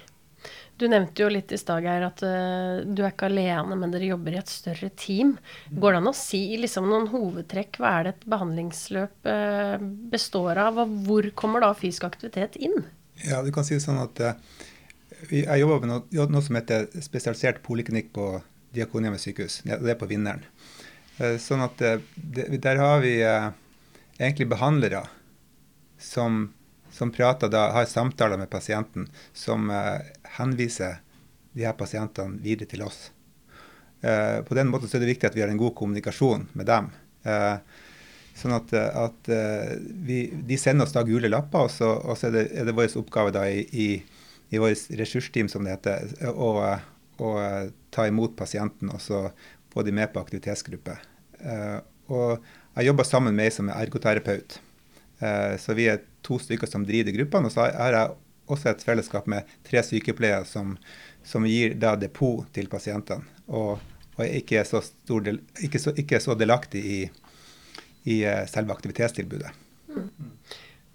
Du 0.80 0.86
nevnte 0.88 1.20
jo 1.20 1.28
litt 1.28 1.52
i 1.52 1.58
stad, 1.60 1.84
Geir, 1.84 2.06
at 2.06 2.22
uh, 2.24 2.80
du 2.88 3.02
er 3.02 3.12
ikke 3.12 3.28
alene, 3.28 3.76
men 3.76 3.92
dere 3.92 4.08
jobber 4.08 4.32
i 4.32 4.38
et 4.40 4.48
større 4.48 4.88
team. 4.96 5.34
Går 5.68 5.92
det 5.92 6.00
an 6.00 6.08
å 6.08 6.14
si 6.16 6.40
liksom, 6.56 6.88
noen 6.88 7.10
hovedtrekk? 7.12 7.76
Hva 7.82 7.90
er 7.98 8.06
det 8.06 8.14
et 8.14 8.24
behandlingsløp 8.32 9.28
uh, 9.28 9.76
består 10.14 10.62
av, 10.62 10.80
og 10.80 10.94
hvor 11.04 11.28
kommer 11.36 11.66
da 11.66 11.74
fysisk 11.76 12.08
aktivitet 12.08 12.56
inn? 12.56 12.80
Ja, 13.26 13.42
du 13.44 13.52
kan 13.52 13.66
si 13.68 13.76
det 13.76 13.84
sånn 13.84 14.00
at 14.00 14.24
uh, 14.24 14.64
jeg 15.28 15.60
jobber 15.60 15.82
med 15.84 15.90
noe, 15.92 16.26
noe, 16.30 16.42
som 16.44 16.56
heter 16.58 16.86
spesialisert 17.02 17.62
poliklinikk 17.66 18.12
på 18.16 18.28
Diakonhjemmet 18.74 19.22
sykehus. 19.22 19.60
Det 19.66 19.92
er 19.92 19.98
på 19.98 20.08
Vinneren. 20.10 20.44
Eh, 21.18 21.36
sånn 21.42 21.64
at 21.64 21.80
det, 22.14 22.46
Der 22.62 22.80
har 22.80 23.02
vi 23.02 23.16
eh, 23.26 23.50
egentlig 24.18 24.48
behandlere 24.52 25.04
som, 26.00 26.52
som 26.94 27.12
prater 27.12 27.50
da, 27.52 27.70
har 27.74 27.90
samtaler 27.90 28.40
med 28.40 28.50
pasienten, 28.50 29.08
som 29.32 29.68
henviser 30.38 31.00
de 31.52 31.66
her 31.66 31.74
pasientene 31.76 32.40
videre 32.40 32.70
til 32.70 32.86
oss. 32.86 33.10
På 34.00 34.56
den 34.56 34.70
måten 34.72 34.88
så 34.88 34.96
er 34.96 35.02
det 35.02 35.10
viktig 35.10 35.28
at 35.28 35.34
vi 35.36 35.42
har 35.42 35.50
en 35.52 35.60
god 35.60 35.74
kommunikasjon 35.76 36.46
med 36.56 36.70
dem. 36.70 36.86
Sånn 38.40 38.54
at, 38.56 38.72
at 38.72 39.28
vi, 40.08 40.22
De 40.32 40.56
sender 40.56 40.86
oss 40.86 40.94
da 40.96 41.02
gule 41.04 41.28
lapper, 41.28 41.66
og 41.68 41.74
så, 41.74 41.90
og 42.00 42.16
så 42.16 42.30
er, 42.30 42.38
det, 42.38 42.44
er, 42.54 42.70
det, 42.70 42.76
vår 42.78 42.96
oppgave 42.96 43.34
da 43.36 43.44
i, 43.52 43.66
i 43.76 43.88
i 44.50 44.58
vårt 44.58 44.90
ressursteam, 44.98 45.48
som 45.48 45.64
det 45.64 45.76
heter, 45.76 46.10
å, 46.30 46.50
å 47.22 47.34
ta 47.94 48.06
imot 48.10 48.36
pasienten 48.38 48.90
og 48.90 49.02
så 49.02 49.28
få 49.70 49.84
de 49.86 49.94
med 49.94 50.10
på 50.12 50.22
aktivitetsgruppe. 50.22 50.96
Uh, 51.40 51.78
og 52.10 52.48
jeg 52.74 52.88
jobber 52.88 53.06
sammen 53.06 53.36
med 53.36 53.46
ei 53.46 53.54
som 53.54 53.70
er 53.70 53.84
ergoterapeut. 53.84 54.58
Uh, 55.22 55.54
så 55.60 55.76
vi 55.78 55.86
er 55.92 56.02
to 56.26 56.40
stykker 56.42 56.70
som 56.70 56.86
driver 56.86 57.14
gruppene. 57.14 57.46
Og 57.46 57.54
så 57.54 57.68
har 57.68 57.94
jeg 57.94 58.16
også 58.50 58.72
et 58.72 58.82
fellesskap 58.82 59.30
med 59.30 59.46
tre 59.66 59.84
sykepleiere 59.86 60.42
som, 60.48 60.74
som 61.22 61.46
gir 61.46 61.76
da 61.78 61.94
depot 62.00 62.48
til 62.54 62.70
pasientene. 62.72 63.22
Og, 63.46 63.78
og 64.16 64.24
ikke, 64.26 64.60
er 64.60 64.68
så 64.68 64.82
stor 64.84 65.22
del, 65.26 65.38
ikke, 65.62 65.82
så, 65.82 65.94
ikke 65.94 66.18
så 66.22 66.34
delaktig 66.38 66.82
i, 66.82 67.00
i 68.10 68.22
uh, 68.26 68.42
selve 68.50 68.74
aktivitetstilbudet. 68.74 69.54
Mm. 69.94 70.10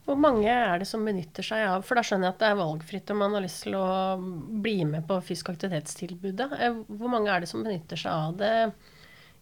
Hvor 0.06 0.18
mange 0.22 0.50
er 0.52 0.82
det 0.82 0.86
som 0.86 1.06
benytter 1.06 1.46
seg 1.46 1.64
av 1.66 1.86
For 1.86 1.98
da 1.98 2.04
skjønner 2.06 2.30
jeg 2.30 2.36
at 2.36 2.42
det 2.44 2.50
er 2.52 2.60
valgfritt 2.60 3.12
om 3.14 3.24
man 3.24 3.34
har 3.34 3.42
lyst 3.46 3.64
til 3.66 3.78
å 3.80 3.86
bli 4.62 4.78
med 4.86 5.08
på 5.10 5.18
fysisk 5.26 5.50
aktivitetstilbudet. 5.56 6.52
Eh, 6.62 6.82
hvor 6.94 7.12
mange 7.12 7.32
er 7.34 7.42
det 7.42 7.50
som 7.50 7.66
benytter 7.66 8.00
seg 8.00 8.14
av 8.14 8.36
det 8.40 8.54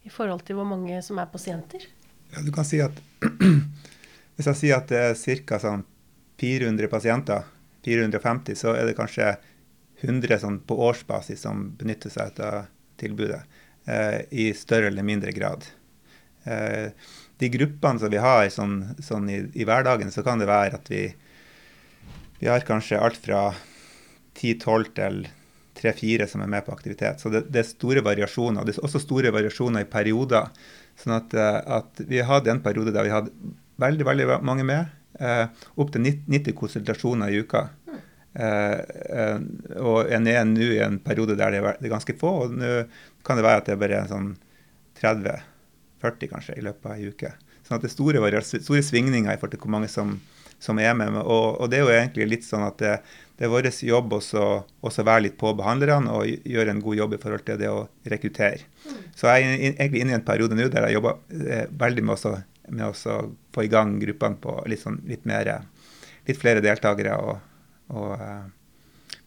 i 0.04 0.12
forhold 0.12 0.44
til 0.48 0.58
hvor 0.58 0.68
mange 0.68 1.00
som 1.04 1.20
er 1.20 1.28
pasienter? 1.32 1.84
Ja, 2.32 2.42
du 2.44 2.52
kan 2.54 2.66
si 2.68 2.80
at 2.84 2.96
Hvis 4.34 4.48
jeg 4.50 4.58
sier 4.58 4.80
at 4.80 4.88
det 4.90 5.02
er 5.12 5.42
ca. 5.46 5.60
Sånn 5.62 5.84
400 6.40 6.88
pasienter, 6.90 7.44
450, 7.86 8.56
så 8.58 8.72
er 8.74 8.88
det 8.88 8.96
kanskje 8.98 9.28
100 10.02 10.40
sånn 10.42 10.56
på 10.66 10.76
årsbasis 10.88 11.44
som 11.46 11.68
benytter 11.78 12.10
seg 12.10 12.40
av 12.42 12.64
tilbudet. 13.00 13.44
Eh, 13.86 14.24
I 14.30 14.48
større 14.58 14.90
eller 14.90 15.06
mindre 15.06 15.32
grad. 15.36 15.68
Eh, 16.44 16.90
de 17.42 17.50
gruppene 17.50 18.00
som 18.00 18.12
vi 18.12 18.20
har 18.22 18.48
sånn, 18.52 18.76
sånn 19.02 19.30
i, 19.30 19.38
i, 19.54 19.66
hverdagen, 19.66 20.12
så 20.14 20.22
kan 20.26 20.40
det 20.40 20.50
være 20.50 20.78
at 20.78 20.90
vi, 20.90 21.06
vi 22.40 22.50
har 22.50 22.66
kanskje 22.66 23.00
alt 23.00 23.18
fra 23.20 23.48
10-12 24.38 24.92
til 24.94 25.24
3-4 25.74 26.28
som 26.30 26.44
er 26.44 26.50
med 26.50 26.64
på 26.66 26.74
aktivitet. 26.74 27.20
Så 27.20 27.32
det, 27.32 27.46
det, 27.50 27.64
er 27.64 27.68
store 27.68 28.04
variasjoner. 28.06 28.66
Det 28.66 28.76
er 28.76 28.86
også 28.86 29.02
store 29.02 29.32
variasjoner 29.34 29.84
i 29.84 29.90
perioder. 29.90 30.50
Sånn 31.00 31.16
at, 31.16 31.34
eh, 31.34 31.60
at 31.80 32.04
vi 32.06 32.22
hadde 32.22 32.52
en 32.52 32.62
periode 32.62 32.94
der 32.94 33.08
vi 33.08 33.14
hadde 33.14 33.54
veldig 33.82 34.06
veldig 34.06 34.28
mange 34.46 34.66
med. 34.66 34.92
Eh, 35.18 35.46
Opptil 35.82 36.06
90 36.06 36.54
konsultasjoner 36.58 37.34
i 37.34 37.42
uka. 37.42 37.66
Eh, 38.34 38.78
eh, 39.18 39.40
og 39.78 40.10
en 40.10 40.26
er 40.30 40.46
nå 40.48 40.70
i 40.74 40.80
en 40.82 40.98
periode 41.02 41.36
der 41.38 41.54
det 41.54 41.62
er 41.62 41.90
ganske 41.92 42.16
få. 42.18 42.36
Og 42.44 42.54
nå 42.58 42.76
kan 43.26 43.38
det 43.38 43.46
være 43.46 43.62
at 43.62 43.70
det 43.70 43.76
er 43.76 43.82
bare 43.82 44.04
sånn 44.10 44.30
30 45.00 45.53
40 46.04 46.32
kanskje 46.34 46.56
i 46.60 46.64
løpet 46.64 46.86
av 46.88 46.94
ei 46.96 47.10
uke. 47.10 47.32
Sånn 47.64 47.78
at 47.78 47.84
det 47.84 47.90
er 47.90 47.94
store, 47.96 48.42
store 48.44 48.84
svingninger 48.84 49.32
i 49.32 49.40
forhold 49.40 49.56
til 49.56 49.62
hvor 49.64 49.72
mange 49.72 49.90
som, 49.92 50.16
som 50.62 50.80
er 50.80 50.94
med. 50.98 51.16
Og, 51.22 51.60
og, 51.60 51.68
det 51.72 51.80
er 51.80 51.84
jo 51.84 51.92
egentlig 51.94 52.28
litt 52.30 52.46
sånn 52.46 52.66
at 52.66 52.80
det, 52.82 52.94
det 53.38 53.46
er 53.46 53.52
vår 53.52 53.70
jobb 53.88 54.16
også 54.18 54.42
å 54.84 54.92
være 54.94 55.26
litt 55.26 55.38
på 55.40 55.54
behandlerne 55.58 56.12
og 56.12 56.48
gjøre 56.48 56.74
en 56.74 56.82
god 56.84 57.00
jobb 57.00 57.16
i 57.16 57.20
forhold 57.22 57.46
til 57.48 57.60
det 57.60 57.70
å 57.72 57.86
rekruttere. 58.12 58.68
Mm. 58.84 58.98
Så 59.16 59.30
jeg 59.30 59.46
er 59.46 59.54
egentlig 59.72 60.04
inne 60.04 60.14
i 60.14 60.18
en 60.18 60.26
periode 60.26 60.58
nå 60.58 60.68
der 60.68 60.88
jeg 60.88 60.98
jobber 60.98 61.22
eh, 61.40 61.64
veldig 61.84 62.04
med, 62.04 62.16
også, 62.18 62.34
med 62.68 62.90
å 62.90 63.16
få 63.54 63.64
i 63.64 63.72
gang 63.72 63.96
gruppene 64.02 64.40
på 64.44 64.58
litt, 64.70 64.84
sånn, 64.84 65.00
litt, 65.08 65.24
mer, 65.28 65.50
litt 66.28 66.40
flere 66.40 66.62
deltakere. 66.64 67.16
og, 67.16 67.40
og 67.94 68.14
eh, 68.18 68.44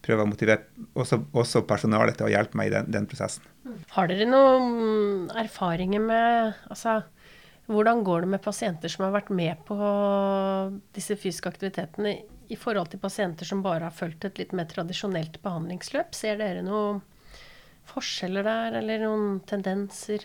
prøve 0.08 0.24
å 0.24 0.30
motivere 0.30 0.88
også, 0.98 1.20
også, 1.36 1.66
personalet 1.68 2.18
til 2.18 2.30
å 2.30 2.32
hjelpe 2.32 2.58
meg 2.60 2.72
i 2.72 2.74
den, 2.78 2.90
den 2.96 3.08
prosessen. 3.10 3.46
Har 3.94 4.10
dere 4.10 4.28
noen 4.30 5.28
erfaringer 5.38 6.04
med 6.04 6.58
altså, 6.72 7.02
Hvordan 7.68 8.00
går 8.08 8.24
det 8.24 8.32
med 8.32 8.44
pasienter 8.46 8.92
som 8.92 9.04
har 9.04 9.12
vært 9.18 9.30
med 9.36 9.60
på 9.68 9.76
disse 10.96 11.18
fysiske 11.20 11.52
aktivitetene, 11.52 12.14
i 12.48 12.56
forhold 12.56 12.94
til 12.94 13.02
pasienter 13.04 13.44
som 13.44 13.60
bare 13.60 13.90
har 13.90 13.96
fulgt 13.96 14.24
et 14.24 14.40
litt 14.40 14.54
mer 14.56 14.70
tradisjonelt 14.72 15.42
behandlingsløp? 15.44 16.16
Ser 16.16 16.40
dere 16.40 16.64
noen 16.64 17.02
forskjeller 17.92 18.48
der, 18.48 18.78
eller 18.80 19.04
noen 19.04 19.42
tendenser? 19.48 20.24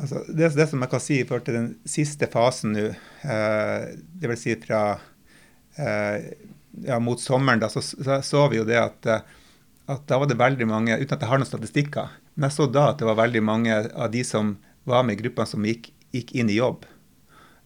Altså, 0.00 0.22
det, 0.32 0.48
det, 0.56 0.66
som 0.70 0.80
jeg 0.80 0.92
kan 0.94 1.04
si 1.04 1.18
i 1.20 1.26
forhold 1.28 1.44
til 1.46 1.58
den 1.58 1.68
siste 1.88 2.28
fasen 2.32 2.72
nå, 2.72 2.88
eh, 3.28 3.92
dvs. 4.22 4.46
Si 4.46 4.56
fra 4.64 4.80
ja, 6.86 6.98
mot 7.02 7.20
sommeren 7.20 7.60
da, 7.62 7.68
så, 7.72 7.82
så, 7.82 8.20
så 8.24 8.46
vi 8.52 8.60
jo 8.60 8.66
det 8.68 8.78
at, 8.80 9.10
at 9.90 10.06
da 10.08 10.18
var 10.20 10.30
det 10.30 10.38
veldig 10.40 10.68
mange, 10.70 10.96
uten 10.98 11.16
at 11.16 11.24
jeg 11.24 11.30
har 11.30 11.42
noen 11.42 11.50
statistikker, 11.50 12.14
men 12.34 12.48
jeg 12.48 12.56
så 12.56 12.68
da 12.70 12.88
at 12.92 13.02
det 13.02 13.08
var 13.08 13.20
veldig 13.20 13.42
mange 13.44 13.76
av 13.92 14.12
de 14.12 14.24
som 14.24 14.56
var 14.88 15.04
med 15.06 15.18
i 15.18 15.22
gruppene, 15.22 15.48
som 15.48 15.66
gikk, 15.68 15.90
gikk 16.14 16.32
inn 16.38 16.50
i 16.50 16.58
jobb. 16.58 16.86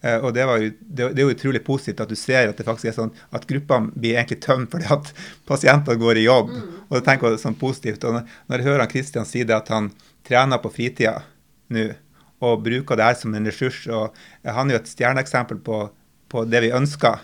Eh, 0.05 0.19
og 0.21 0.33
det, 0.35 0.43
jo, 0.45 0.71
det, 0.79 1.07
det, 1.15 1.21
er 1.21 1.23
jo 1.23 1.33
utrolig 1.33 1.63
positivt 1.65 2.03
at 2.03 2.11
du 2.11 2.17
ser 2.19 2.51
at 2.51 2.59
det 2.59 2.65
faktisk 2.67 2.91
er 2.91 2.97
sånn 2.99 3.13
at 3.33 3.47
gruppene 3.49 3.89
blir 3.97 4.13
egentlig 4.13 4.43
tømt 4.45 4.69
fordi 4.73 4.89
at 4.93 5.09
pasienter 5.49 5.97
går 5.97 6.21
i 6.21 6.27
jobb. 6.27 6.51
Mm. 6.53 6.67
Og 6.87 6.99
det 6.99 7.05
tenker 7.07 7.33
jeg 7.33 7.41
sånn 7.41 7.57
positivt. 7.57 8.05
Og 8.05 8.19
når 8.19 8.61
jeg 8.61 8.67
hører 8.69 8.91
Kristian 8.91 9.25
si 9.29 9.41
det 9.47 9.57
at 9.57 9.71
han 9.73 9.89
trener 10.27 10.61
på 10.61 10.73
fritida 10.73 11.21
nå 11.73 11.89
og 12.45 12.61
bruker 12.61 12.99
det 12.99 13.05
her 13.07 13.15
som 13.17 13.33
en 13.33 13.49
ressurs, 13.49 13.79
og 13.89 14.13
han 14.45 14.69
er 14.69 14.77
jo 14.77 14.81
et 14.83 14.91
stjerneeksempel 14.91 15.57
på, 15.65 15.79
på, 16.29 16.43
det 16.45 16.59
vi 16.67 16.69
ønsker. 16.75 17.23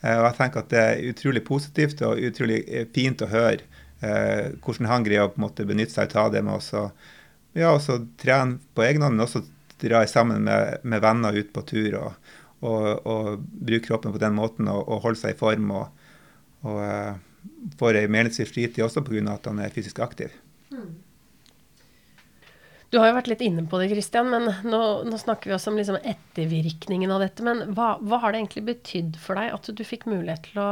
Uh, 0.00 0.16
og 0.16 0.26
jeg 0.30 0.36
tenker 0.38 0.64
at 0.64 0.72
det 0.72 0.80
er 0.80 1.06
utrolig 1.10 1.44
positivt 1.44 2.02
og 2.06 2.20
utrolig 2.24 2.62
eh, 2.68 2.86
fint 2.94 3.20
å 3.20 3.28
høre 3.28 3.60
eh, 4.00 4.52
hvordan 4.64 4.88
han 4.90 5.06
greier 5.06 5.28
å 5.28 5.32
på 5.32 5.40
en 5.40 5.46
måte 5.46 5.66
benytte 5.68 5.94
seg 5.94 6.14
av 6.18 6.32
det 6.34 6.42
med 6.46 6.56
å 6.56 6.84
ja, 7.58 7.72
trene 8.20 8.60
på 8.74 8.84
egen 8.86 9.04
hånd, 9.04 9.18
men 9.18 9.26
også 9.26 9.42
dra 9.80 10.04
sammen 10.08 10.44
med, 10.46 10.84
med, 10.84 11.02
venner 11.02 11.36
ut 11.36 11.52
på 11.52 11.64
tur 11.66 11.96
og, 11.98 12.30
og, 12.60 12.86
og, 13.08 13.30
bruke 13.40 13.88
kroppen 13.88 14.14
på 14.14 14.20
den 14.22 14.36
måten 14.36 14.68
og, 14.70 14.84
og 14.86 15.04
holde 15.06 15.20
seg 15.22 15.34
i 15.34 15.40
form. 15.40 15.72
Og, 15.74 16.06
og 16.68 16.80
eh, 16.84 17.14
får 17.80 18.00
ei 18.02 18.10
meningsfylt 18.12 18.52
fritid 18.52 18.84
også 18.84 19.02
pga. 19.06 19.24
at 19.34 19.48
han 19.48 19.62
er 19.64 19.72
fysisk 19.74 19.98
aktiv. 20.04 20.34
Mm. 20.70 20.92
Du 22.90 22.98
har 22.98 23.06
jo 23.06 23.16
vært 23.20 23.30
litt 23.30 23.42
inne 23.46 23.62
på 23.70 23.78
det, 23.78 23.86
Kristian, 23.92 24.32
men 24.32 24.48
nå, 24.66 24.80
nå, 25.06 25.18
snakker 25.20 25.50
vi 25.50 25.54
også 25.54 25.70
om 25.70 25.78
liksom 25.78 26.00
ettervirkningen 26.00 27.12
av 27.14 27.22
dette. 27.22 27.44
Men 27.46 27.68
hva, 27.76 27.92
hva, 28.02 28.18
har 28.24 28.34
det 28.34 28.40
egentlig 28.42 28.64
betydd 28.66 29.18
for 29.22 29.38
deg 29.38 29.54
at 29.54 29.70
du 29.78 29.82
fikk 29.86 30.08
mulighet 30.10 30.48
til 30.48 30.62
å 30.62 30.70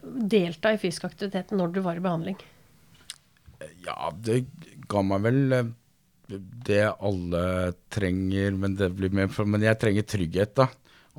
delta 0.00 0.72
i 0.72 0.80
fysisk 0.80 1.04
aktivitet 1.10 1.52
når 1.52 1.74
du 1.74 1.82
var 1.84 2.00
i 2.00 2.04
behandling? 2.04 2.40
Ja, 3.84 4.08
det 4.16 4.46
ga 4.88 5.02
meg 5.04 5.26
vel 5.26 5.58
eh, 5.58 5.68
det 6.66 6.82
alle 6.88 7.44
trenger, 7.92 8.56
men 8.56 8.80
det 8.80 8.90
blir 8.96 9.12
mer 9.14 9.28
Men 9.44 9.68
jeg 9.68 9.80
trenger 9.82 10.08
trygghet, 10.08 10.56
da. 10.56 10.70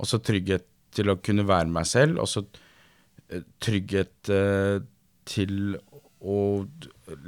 Også 0.01 0.17
trygghet 0.25 0.65
til 0.97 1.13
å 1.13 1.19
kunne 1.21 1.45
være 1.45 1.69
meg 1.69 1.85
selv. 1.85 2.17
Også 2.25 2.47
eh, 3.29 3.45
trygghet 3.61 4.33
uh, 4.33 4.81
til 5.27 5.77
å 6.17 6.39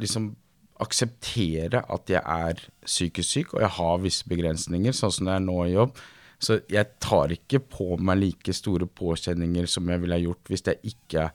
liksom 0.02 0.32
akseptere 0.80 1.84
at 1.92 2.12
jeg 2.12 2.22
er 2.24 2.64
psykisk 2.86 3.30
syk, 3.30 3.54
og 3.54 3.64
jeg 3.66 3.74
har 3.76 4.02
visse 4.04 4.30
begrensninger, 4.30 4.96
sånn 4.96 5.14
som 5.14 5.30
det 5.30 5.36
er 5.36 5.46
nå 5.46 5.58
i 5.66 5.76
jobb. 5.76 6.00
Så 6.40 6.62
jeg 6.72 6.88
tar 7.04 7.34
ikke 7.36 7.60
på 7.68 7.98
meg 8.00 8.22
like 8.22 8.56
store 8.56 8.88
påkjenninger 8.88 9.68
som 9.68 9.90
jeg 9.92 10.00
ville 10.00 10.16
ha 10.16 10.24
gjort 10.24 10.52
hvis 10.52 10.64
jeg 10.70 10.94
ikke 10.94 11.26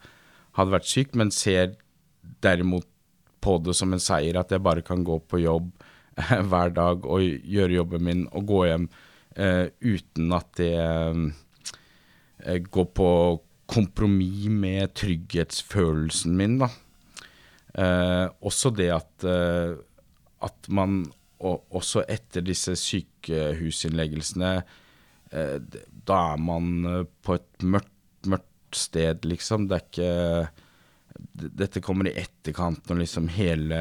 hadde 0.56 0.72
vært 0.72 0.88
syk, 0.88 1.12
men 1.18 1.32
ser 1.34 1.74
derimot 2.44 2.88
på 3.44 3.58
det 3.60 3.74
som 3.76 3.92
en 3.92 4.00
seier 4.00 4.38
at 4.40 4.52
jeg 4.54 4.64
bare 4.64 4.84
kan 4.84 5.04
gå 5.04 5.18
på 5.28 5.42
jobb 5.42 5.68
hver 6.50 6.72
dag 6.72 7.04
og 7.04 7.24
gjøre 7.24 7.76
jobben 7.76 8.06
min 8.06 8.22
og 8.32 8.46
gå 8.48 8.62
hjem 8.70 8.86
eh, 9.36 9.66
uten 9.84 10.32
at 10.36 10.48
det 10.56 10.72
eh, 10.80 12.60
går 12.64 12.88
på 12.96 13.10
kompromiss 13.70 14.48
med 14.52 14.92
trygghetsfølelsen 14.96 16.34
min, 16.36 16.58
da. 16.60 16.68
Uh, 17.75 18.31
også 18.47 18.71
det 18.71 18.90
at, 18.95 19.25
at 19.26 20.69
man 20.71 21.00
og, 21.43 21.64
også 21.75 22.04
etter 22.07 22.45
disse 22.47 22.76
sykehusinnleggelsene 22.78 24.52
Da 26.07 26.19
er 26.31 26.38
man 26.38 26.69
på 27.26 27.35
et 27.35 27.64
mørkt, 27.66 28.28
mørkt 28.31 28.78
sted, 28.78 29.26
liksom. 29.26 29.66
Det 29.66 29.81
er 29.81 29.88
ikke 29.88 31.49
Dette 31.64 31.83
kommer 31.83 32.07
i 32.07 32.14
etterkant 32.23 32.87
når 32.87 33.02
liksom 33.02 33.26
hele 33.35 33.81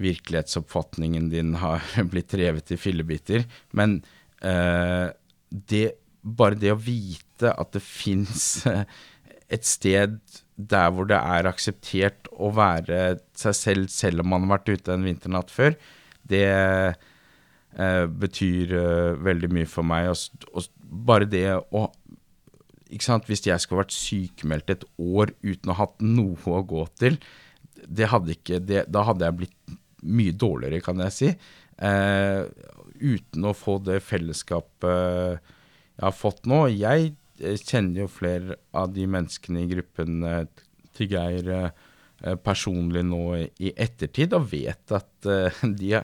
virkelighetsoppfatningen 0.00 1.28
din 1.30 1.54
har 1.54 1.84
blitt 2.12 2.34
revet 2.34 2.72
i 2.72 2.78
fillebiter. 2.80 3.44
Men 3.76 4.00
eh, 4.42 5.08
det, 5.50 5.86
bare 6.22 6.58
det 6.60 6.74
å 6.74 6.80
vite 6.80 7.52
at 7.52 7.72
det 7.76 7.82
fins 7.84 8.66
eh, 8.70 8.84
et 9.54 9.66
sted 9.66 10.20
der 10.70 10.90
hvor 10.94 11.08
det 11.08 11.18
er 11.18 11.48
akseptert 11.50 12.28
å 12.32 12.50
være 12.56 13.20
seg 13.38 13.56
selv 13.56 13.92
selv 13.92 14.24
om 14.24 14.32
man 14.34 14.46
har 14.46 14.58
vært 14.58 14.74
ute 14.74 14.94
en 14.94 15.06
vinternatt 15.06 15.52
før, 15.52 15.76
det 16.30 16.46
eh, 16.46 18.06
betyr 18.24 18.74
eh, 18.78 19.20
veldig 19.30 19.50
mye 19.56 19.70
for 19.70 19.86
meg. 19.86 20.10
Og, 20.12 20.46
og 20.54 20.68
bare 21.10 21.28
det 21.30 21.46
å 21.56 21.88
ikke 22.90 23.06
sant, 23.06 23.28
Hvis 23.30 23.44
jeg 23.46 23.62
skulle 23.62 23.84
vært 23.84 23.94
sykemeldt 23.94 24.72
et 24.72 24.84
år 24.98 25.30
uten 25.44 25.70
å 25.70 25.76
ha 25.78 25.84
hatt 25.84 26.00
noe 26.02 26.34
å 26.50 26.62
gå 26.66 26.80
til, 26.98 27.20
det 27.86 28.08
hadde 28.10 28.34
ikke, 28.34 28.58
det, 28.66 28.80
da 28.90 29.04
hadde 29.06 29.28
jeg 29.28 29.38
blitt 29.38 29.76
mye 30.02 30.34
dårligere, 30.34 30.82
kan 30.82 30.98
jeg 31.04 31.14
si. 31.14 31.28
Eh, 31.78 32.42
uten 32.98 33.46
å 33.46 33.54
få 33.56 33.78
det 33.84 34.00
fellesskapet 34.02 35.38
jeg 36.00 36.02
har 36.02 36.16
fått 36.16 36.48
nå. 36.50 36.64
Jeg 36.72 37.12
eh, 37.12 37.19
kjenner 37.40 38.04
jo 38.04 38.10
flere 38.10 38.58
av 38.76 38.92
de 38.94 39.06
menneskene 39.10 39.64
i 39.64 39.70
gruppen 39.70 40.26
eh, 40.26 40.44
til 40.96 41.10
Geir 41.14 41.48
eh, 41.54 42.36
personlig 42.44 43.04
nå 43.08 43.22
i 43.40 43.72
ettertid, 43.72 44.36
og 44.36 44.50
vet 44.52 44.94
at 44.96 45.30
eh, 45.30 45.64
de 45.80 46.02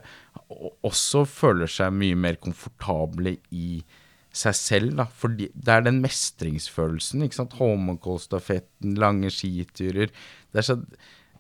også 0.87 1.25
føler 1.29 1.71
seg 1.71 1.95
mye 1.97 2.19
mer 2.19 2.41
komfortable 2.43 3.37
i 3.51 3.83
seg 4.37 4.57
selv. 4.57 4.97
Da. 5.01 5.07
Fordi 5.09 5.51
det 5.55 5.73
er 5.73 5.87
den 5.87 6.03
mestringsfølelsen. 6.05 7.25
ikke 7.25 7.41
sant? 7.41 7.57
Holmenkollstafetten, 7.61 8.99
lange 9.01 9.33
skiturer. 9.33 10.13
Det 10.53 10.65
så 10.67 10.81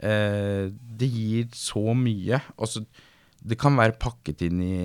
Eh, 0.00 0.68
det 0.70 1.08
gir 1.08 1.48
så 1.56 1.94
mye. 1.96 2.40
Også, 2.60 2.84
det 3.40 3.58
kan 3.60 3.76
være 3.78 3.98
pakket 4.00 4.46
inn 4.48 4.62
i 4.62 4.76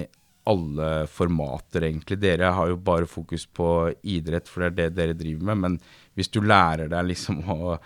alle 0.50 1.08
formater, 1.12 1.86
egentlig. 1.86 2.18
Dere 2.22 2.52
har 2.56 2.72
jo 2.72 2.78
bare 2.82 3.10
fokus 3.10 3.46
på 3.46 3.92
idrett, 4.02 4.50
for 4.50 4.64
det 4.64 4.72
er 4.72 4.78
det 4.78 4.98
dere 4.98 5.18
driver 5.18 5.52
med. 5.52 5.62
Men 5.66 5.78
hvis 6.18 6.32
du 6.34 6.42
lærer 6.42 6.90
deg 6.92 7.12
liksom 7.12 7.44
å 7.52 7.78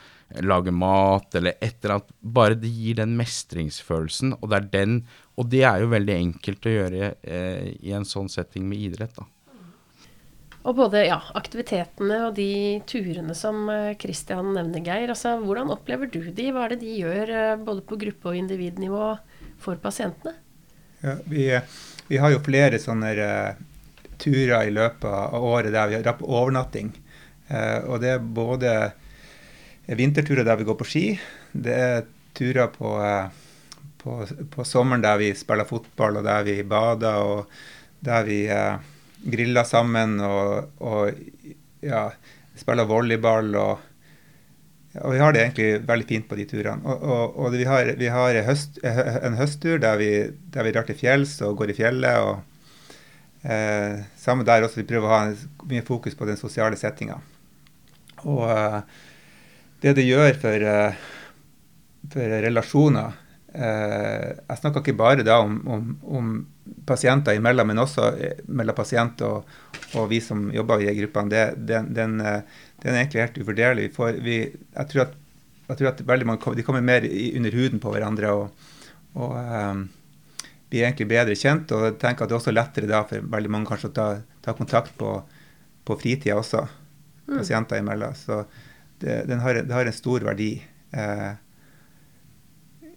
lage 0.42 0.74
mat 0.74 1.36
eller 1.38 1.54
et 1.62 1.78
eller 1.84 2.00
annet 2.00 2.14
Bare 2.36 2.58
det 2.58 2.72
gir 2.74 2.98
den 2.98 3.14
mestringsfølelsen, 3.20 4.34
og 4.40 4.50
det 4.50 4.58
er 4.58 4.72
den 4.74 4.96
Og 5.38 5.52
det 5.52 5.62
er 5.68 5.84
jo 5.84 5.92
veldig 5.94 6.16
enkelt 6.16 6.66
å 6.66 6.74
gjøre 6.74 7.14
eh, 7.22 7.70
i 7.78 7.94
en 7.94 8.08
sånn 8.08 8.32
setting 8.32 8.66
med 8.70 8.88
idrett, 8.88 9.14
da. 9.20 9.28
Og 10.66 10.74
både 10.80 11.04
ja, 11.06 11.20
aktivitetene 11.38 12.24
og 12.26 12.40
de 12.40 12.82
turene 12.90 13.36
som 13.38 13.68
Kristian 14.02 14.48
eh, 14.50 14.56
nevner, 14.58 14.82
Geir. 14.82 15.12
Altså, 15.14 15.36
hvordan 15.44 15.70
opplever 15.76 16.10
du 16.10 16.24
de? 16.32 16.48
Hva 16.50 16.66
er 16.66 16.74
det 16.74 16.82
de 16.82 16.96
gjør 17.04 17.34
eh, 17.36 17.60
både 17.62 17.86
på 17.86 18.00
gruppe- 18.02 18.32
og 18.32 18.40
individnivå 18.40 19.12
for 19.62 19.78
pasientene? 19.84 20.34
Ja, 21.02 21.16
vi, 21.26 21.60
vi, 22.08 22.18
har 22.18 22.34
jo 22.34 22.44
flere 22.46 22.80
sånne 22.82 23.12
uh, 23.20 23.64
turer 24.22 24.68
i 24.68 24.74
løpet 24.74 25.10
av 25.10 25.44
året 25.44 25.74
der 25.76 25.92
vi 25.92 26.00
har 26.00 26.22
overnatting. 26.24 26.92
Uh, 27.50 27.80
og 27.92 28.04
det 28.04 28.16
er 28.16 28.30
både 28.42 28.76
vinterturer 29.86 30.48
der 30.48 30.60
vi 30.60 30.68
går 30.68 30.80
på 30.80 30.88
ski. 30.90 31.06
Det 31.52 31.76
er 31.76 32.06
turer 32.36 32.72
på, 32.74 32.96
uh, 33.00 33.28
på, 34.02 34.22
på 34.56 34.68
sommeren 34.68 35.04
der 35.06 35.20
vi 35.22 35.34
spiller 35.38 35.68
fotball, 35.70 36.22
og 36.22 36.28
der 36.28 36.48
vi 36.48 36.62
bader, 36.64 37.20
og 37.22 38.06
der 38.06 38.26
vi 38.28 38.40
griller 39.26 39.66
sammen 39.66 40.20
og, 40.22 40.76
og 40.86 41.16
ja, 41.82 42.08
spiller 42.56 42.88
volleyball. 42.90 43.56
Og, 43.58 43.92
og, 45.02 45.14
vi 45.14 45.20
har 45.20 45.34
det 45.36 45.42
egentlig 45.44 45.70
veldig 45.88 46.08
fint 46.08 46.28
på 46.30 46.38
de 46.40 46.46
turene. 46.50 46.96
Og, 46.96 47.38
og 47.40 47.56
vi 47.56 47.66
har, 47.68 47.92
vi 48.00 48.10
har 48.12 48.40
høst, 48.48 48.80
en 48.84 49.38
høsttur 49.40 49.80
der 49.84 50.00
vi, 50.00 50.12
der 50.54 50.68
vi 50.68 50.74
drar 50.76 50.88
til 50.88 51.00
fjells 51.00 51.38
og 51.46 51.58
går 51.60 51.74
i 51.74 51.78
fjellet. 51.78 52.22
og 52.24 53.50
eh, 53.50 54.06
Samme 54.20 54.48
der 54.48 54.68
også, 54.68 54.82
vi 54.82 54.90
prøver 54.90 55.10
å 55.10 55.16
ha 55.16 55.68
mye 55.72 55.86
fokus 55.86 56.16
på 56.16 56.28
den 56.30 56.40
sosiale 56.40 56.80
settinga. 56.80 57.20
Og 58.24 58.46
eh, 58.50 58.80
det 59.84 59.98
det 60.00 60.08
gjør 60.08 60.40
for, 60.42 60.68
eh, 60.72 61.06
for 62.14 62.36
relasjoner 62.46 63.14
eh, 63.54 64.32
Jeg 64.40 64.62
snakker 64.62 64.82
ikke 64.82 64.98
bare 64.98 65.26
da 65.28 65.42
om, 65.44 65.60
om, 65.68 65.90
om 66.08 66.36
pasienter 66.86 67.38
imellom, 67.38 67.68
men 67.68 67.82
også 67.82 68.08
eh, 68.18 68.40
mellom 68.48 68.78
pasient 68.78 69.22
og, 69.26 69.50
og, 69.94 70.08
vi 70.10 70.22
som 70.24 70.48
jobber 70.54 70.82
i 70.84 70.94
gruppene, 70.98 71.32
det, 71.32 71.44
den, 71.70 71.92
den, 71.96 72.16
eh, 72.22 72.64
den, 72.82 72.94
er 72.94 73.04
egentlig 73.04 73.26
helt 73.26 73.38
uvurderlig. 73.42 73.90
For 73.96 74.18
vi, 74.26 74.40
jeg, 74.50 74.90
tror 74.92 75.06
at, 75.08 75.14
jeg 75.70 75.80
tror 75.80 75.92
at 75.92 76.02
veldig 76.08 76.30
mange 76.30 76.56
de 76.58 76.66
kommer 76.66 76.86
mer 76.86 77.06
under 77.06 77.60
huden 77.60 77.84
på 77.84 77.94
hverandre 77.94 78.34
og, 78.34 78.68
og 79.16 79.38
um, 79.38 79.86
blir 80.70 80.86
egentlig 80.86 81.08
bedre 81.12 81.38
kjent. 81.40 81.72
Og 81.76 81.90
jeg 81.90 81.98
tenker 82.02 82.26
at 82.26 82.32
det 82.32 82.38
er 82.38 82.42
også 82.42 82.56
lettere 82.56 82.92
da 82.92 83.06
for 83.08 83.32
veldig 83.36 83.54
mange 83.54 83.70
kanskje 83.70 83.92
å 83.92 83.96
ta, 83.96 84.10
ta 84.46 84.58
kontakt 84.58 84.98
på, 85.00 85.16
på 85.86 86.00
fritida 86.02 86.38
også, 86.42 86.66
mm. 87.30 87.38
pasienter 87.38 87.82
imellom. 87.82 88.18
Så 88.18 88.44
det, 89.02 89.24
har, 89.30 89.62
det, 89.62 89.74
har, 89.74 89.86
en 89.86 89.96
stor 89.96 90.26
verdi. 90.26 90.54
Eh, 90.96 91.32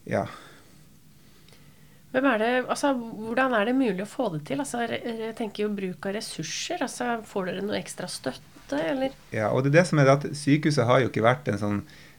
ja. 0.09 0.27
Hvem 2.13 2.25
er 2.31 2.39
det, 2.41 2.53
altså, 2.73 2.95
hvordan 2.97 3.53
er 3.59 3.69
det 3.69 3.77
mulig 3.77 4.05
å 4.05 4.09
få 4.09 4.31
det 4.33 4.47
til? 4.49 4.63
Altså, 4.63 4.87
jeg 4.89 5.35
tenker 5.37 5.67
jo 5.67 5.75
bruk 5.77 6.09
av 6.09 6.15
ressurser. 6.17 6.81
Altså, 6.85 7.19
får 7.29 7.51
dere 7.51 7.65
noe 7.67 7.77
ekstra 7.81 8.09
støtte? 8.09 8.79
eller? 8.79 9.15
Ja, 9.33 9.49
og 9.49 9.65
det 9.65 9.71
er 9.73 9.79
det 9.79 9.87
som 9.89 10.01
er 10.01 10.11
at 10.13 10.27
sykehuset 10.37 10.89
har 10.89 11.01
jo 11.01 11.09
ikke 11.09 11.25
vært 11.25 11.49
en 11.49 11.61
sånn, 11.61 11.79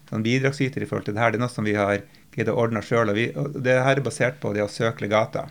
sånn 0.09 0.25
bidragsyter 0.25 0.81
i 0.81 0.89
forhold 0.89 1.09
til 1.09 1.17
det 1.17 1.21
her. 1.21 1.33
Det 1.33 1.41
er 1.41 1.45
noe 1.45 1.53
som 1.53 1.67
vi 1.67 1.75
har 1.77 2.01
greid 2.33 2.51
å 2.51 2.57
ordne 2.57 2.83
sjøl. 2.85 3.11
Og, 3.13 3.57
det 3.57 3.79
her 3.85 3.97
er 3.97 4.05
basert 4.05 4.39
på 4.41 4.53
det 4.55 4.63
å 4.65 4.71
søke 4.71 5.05
legater. 5.05 5.49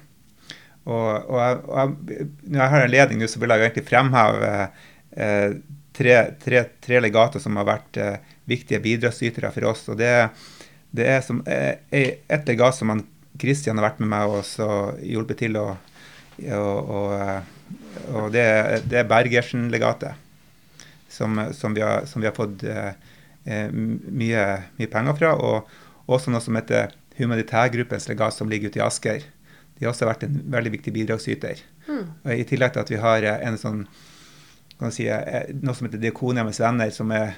Og, 0.88 1.08
og, 1.28 1.38
jeg, 1.42 1.58
og 1.66 1.74
jeg, 1.78 2.28
når 2.46 2.62
jeg 2.62 2.72
har 2.74 2.84
en 2.84 2.94
ledning 2.94 3.22
nå, 3.22 3.28
så 3.28 3.42
vil 3.42 3.52
jeg 3.52 3.66
egentlig 3.66 3.88
fremheve 3.90 4.52
eh, 4.56 5.58
tre, 5.98 6.16
tre, 6.40 6.64
tre, 6.80 7.02
legater 7.04 7.42
som 7.42 7.58
har 7.60 7.68
vært 7.68 8.00
eh, 8.00 8.16
viktige 8.48 8.80
bidragsytere 8.84 9.52
for 9.52 9.68
oss. 9.72 9.84
og 9.92 9.98
det, 10.00 10.12
det 10.96 11.08
er 11.18 11.20
som, 11.26 11.42
eh, 11.50 11.82
et 11.92 12.48
legat 12.48 12.78
som 12.78 12.94
han, 12.94 13.04
Christian 13.38 13.78
har 13.78 13.90
vært 13.90 14.02
med 14.02 14.10
meg 14.12 14.34
og 14.34 14.98
hjulpet 15.04 15.44
til 15.44 15.56
og, 15.60 15.76
og, 16.46 17.14
eh, 17.18 17.40
og 18.14 18.32
det, 18.34 18.44
det, 18.86 19.00
er 19.00 19.10
Bergersen-legatet, 19.10 20.14
som, 21.10 21.40
som, 21.52 21.74
som, 22.06 22.22
vi 22.22 22.28
har 22.28 22.36
fått 22.36 22.62
eh, 22.62 22.92
eh, 23.44 23.72
mye, 23.72 24.44
mye, 24.78 24.90
penger 24.92 25.18
fra. 25.18 25.34
Og 25.34 26.12
også 26.14 26.32
noe 26.32 26.44
som 26.44 26.58
heter 26.58 26.94
Humanitærgruppens 27.18 28.06
legat, 28.10 28.36
som 28.36 28.50
ligger 28.50 28.70
ute 28.70 28.80
i 28.80 28.84
Asker. 28.84 29.26
De 29.78 29.86
har 29.86 29.92
også 29.92 30.06
vært 30.08 30.24
en 30.26 30.38
veldig 30.52 30.76
viktig 30.78 30.94
bidragsyter. 30.94 31.64
Mm. 31.88 32.06
I 32.34 32.46
tillegg 32.46 32.74
til 32.74 32.84
at 32.84 32.92
vi 32.92 33.02
har 33.02 33.26
en 33.34 33.58
sånn 33.58 33.82
kan 34.78 34.92
si, 34.94 35.08
noe 35.58 35.74
som 35.74 35.88
heter 35.88 35.98
Diakonhjemmets 35.98 36.60
venner, 36.62 36.90
som 36.94 37.10
er, 37.10 37.32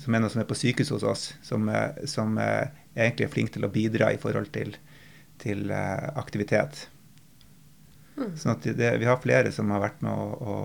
som 0.00 0.14
er, 0.16 0.22
noe 0.22 0.32
som 0.32 0.40
er 0.40 0.46
på 0.48 0.56
sykehus 0.56 0.94
hos 0.94 1.04
oss, 1.04 1.24
som, 1.44 1.68
som 2.08 2.38
egentlig 2.40 3.26
er 3.26 3.32
flink 3.34 3.52
til 3.52 3.66
å 3.68 3.72
bidra 3.72 4.08
i 4.14 4.20
forhold 4.20 4.48
til, 4.54 4.72
til 5.42 5.70
aktivitet. 5.72 6.86
Mm. 8.16 8.32
Sånn 8.40 8.54
at 8.54 8.66
det, 8.78 8.90
vi 9.00 9.08
har 9.08 9.20
flere 9.20 9.52
som 9.52 9.70
har 9.74 9.82
vært 9.82 10.02
med 10.04 10.12
å, 10.12 10.26
å, 10.40 10.56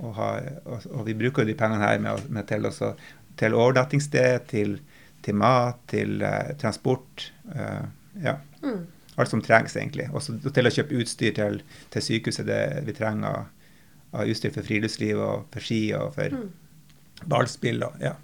å 0.00 0.12
ha 0.16 0.28
og, 0.64 0.86
og, 0.92 1.02
vi 1.08 1.16
bruker 1.18 1.44
jo 1.44 1.50
de 1.50 1.56
pengene 1.58 1.84
her 1.84 2.00
med, 2.02 2.28
med 2.32 2.48
til, 2.48 2.68
også, 2.68 2.94
til 3.40 3.56
overnattingssted, 3.56 4.46
til, 4.52 4.78
til, 5.24 5.36
mat, 5.36 5.82
til 5.92 6.22
uh, 6.24 6.54
transport. 6.60 7.28
Uh, 7.52 7.84
ja. 8.24 8.38
Mm. 8.64 8.86
Alt 9.16 9.32
som 9.32 9.42
trengs, 9.44 9.76
egentlig. 9.76 10.08
Også 10.16 10.38
til 10.44 10.68
å 10.68 10.72
kjøpe 10.72 11.02
utstyr 11.02 11.36
til, 11.36 11.60
til 11.92 12.04
sykehuset 12.04 12.48
det 12.48 12.62
vi 12.88 12.96
trenger 12.96 13.28
av, 13.28 13.74
av 14.16 14.32
utstyr 14.32 14.54
for 14.54 14.64
friluftsliv 14.64 15.20
og 15.20 15.50
for 15.52 15.64
ski 15.64 15.80
og 15.96 16.14
for 16.16 16.32
mm. 16.32 16.48
ballspill. 17.28 17.84
Og, 17.84 18.00
ja. 18.04 18.14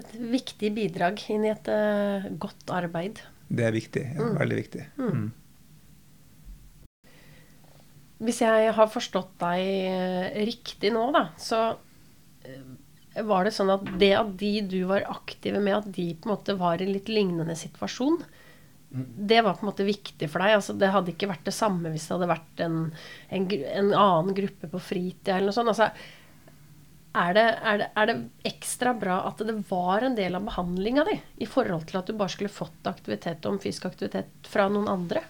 Et 0.00 0.16
viktig 0.32 0.72
bidrag 0.76 1.20
inn 1.32 1.44
i 1.44 1.52
et 1.52 1.68
uh, 1.68 2.32
godt 2.40 2.72
arbeid. 2.72 3.20
Det 3.50 3.66
er 3.66 3.74
viktig. 3.74 4.02
Ja, 4.14 4.30
mm. 4.30 4.34
Veldig 4.38 4.58
viktig. 4.62 4.88
Mm. 4.96 5.12
mm. 5.12 5.28
Hvis 8.20 8.42
jeg 8.44 8.72
har 8.76 8.90
forstått 8.92 9.32
deg 9.40 9.62
eh, 9.64 10.42
riktig 10.44 10.90
nå, 10.92 11.06
da, 11.14 11.22
så 11.40 11.60
eh, 12.44 13.22
var 13.24 13.46
det 13.46 13.54
sånn 13.56 13.72
at 13.72 13.86
det 14.00 14.10
at 14.18 14.34
de 14.38 14.50
du 14.68 14.82
var 14.90 15.06
aktive 15.08 15.62
med, 15.62 15.78
at 15.78 15.88
de 15.96 16.10
på 16.12 16.28
en 16.28 16.34
måte 16.34 16.56
var 16.60 16.78
i 16.78 16.84
en 16.84 16.92
litt 16.92 17.08
lignende 17.08 17.56
situasjon, 17.56 18.20
mm. 18.92 19.06
det 19.32 19.40
var 19.46 19.56
på 19.56 19.64
en 19.64 19.70
måte 19.70 19.88
viktig 19.88 20.28
for 20.28 20.44
deg. 20.44 20.58
Altså, 20.58 20.76
det 20.76 20.92
hadde 20.92 21.14
ikke 21.14 21.30
vært 21.32 21.48
det 21.48 21.56
samme 21.56 21.94
hvis 21.94 22.06
det 22.06 22.18
hadde 22.18 22.30
vært 22.34 22.64
en, 22.66 22.78
en, 23.32 23.48
en 23.72 23.90
annen 24.04 24.36
gruppe 24.36 24.68
på 24.68 24.84
fritid 24.92 25.32
eller 25.32 25.48
noe 25.48 25.56
sånt. 25.56 25.72
Altså, 25.72 25.88
er 27.10 27.34
det, 27.34 27.44
er, 27.66 27.78
det, 27.80 27.86
er 27.98 28.06
det, 28.06 28.16
ekstra 28.46 28.92
bra 28.94 29.16
at 29.26 29.40
det 29.42 29.56
var 29.70 30.04
en 30.06 30.14
del 30.14 30.36
av 30.38 30.44
behandlinga 30.46 31.04
di 31.08 31.16
i 31.42 31.48
forhold 31.48 31.88
til 31.88 31.98
at 31.98 32.10
du 32.10 32.14
bare 32.18 32.30
skulle 32.30 32.52
fått 32.52 32.86
aktivitet 32.86 33.46
om 33.50 33.58
fysisk 33.62 33.88
aktivitet 33.88 34.50
fra 34.50 34.68
noen 34.70 34.86
andre? 34.90 35.24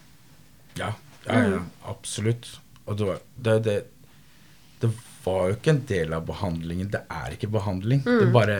Ja, 0.76 0.92
ja, 1.24 1.38
ja 1.54 1.62
absolutt. 1.88 2.50
Og 2.84 2.98
det 2.98 3.08
var, 3.08 3.22
det, 3.36 3.56
det, 3.64 4.90
var, 5.24 5.48
jo 5.48 5.56
ikke 5.56 5.72
en 5.72 5.84
del 5.88 6.12
av 6.16 6.26
behandlingen. 6.28 6.90
Det 6.92 7.02
er 7.06 7.36
ikke 7.36 7.52
behandling. 7.54 8.04
Mm. 8.04 8.18
Det 8.18 8.28
bare 8.34 8.58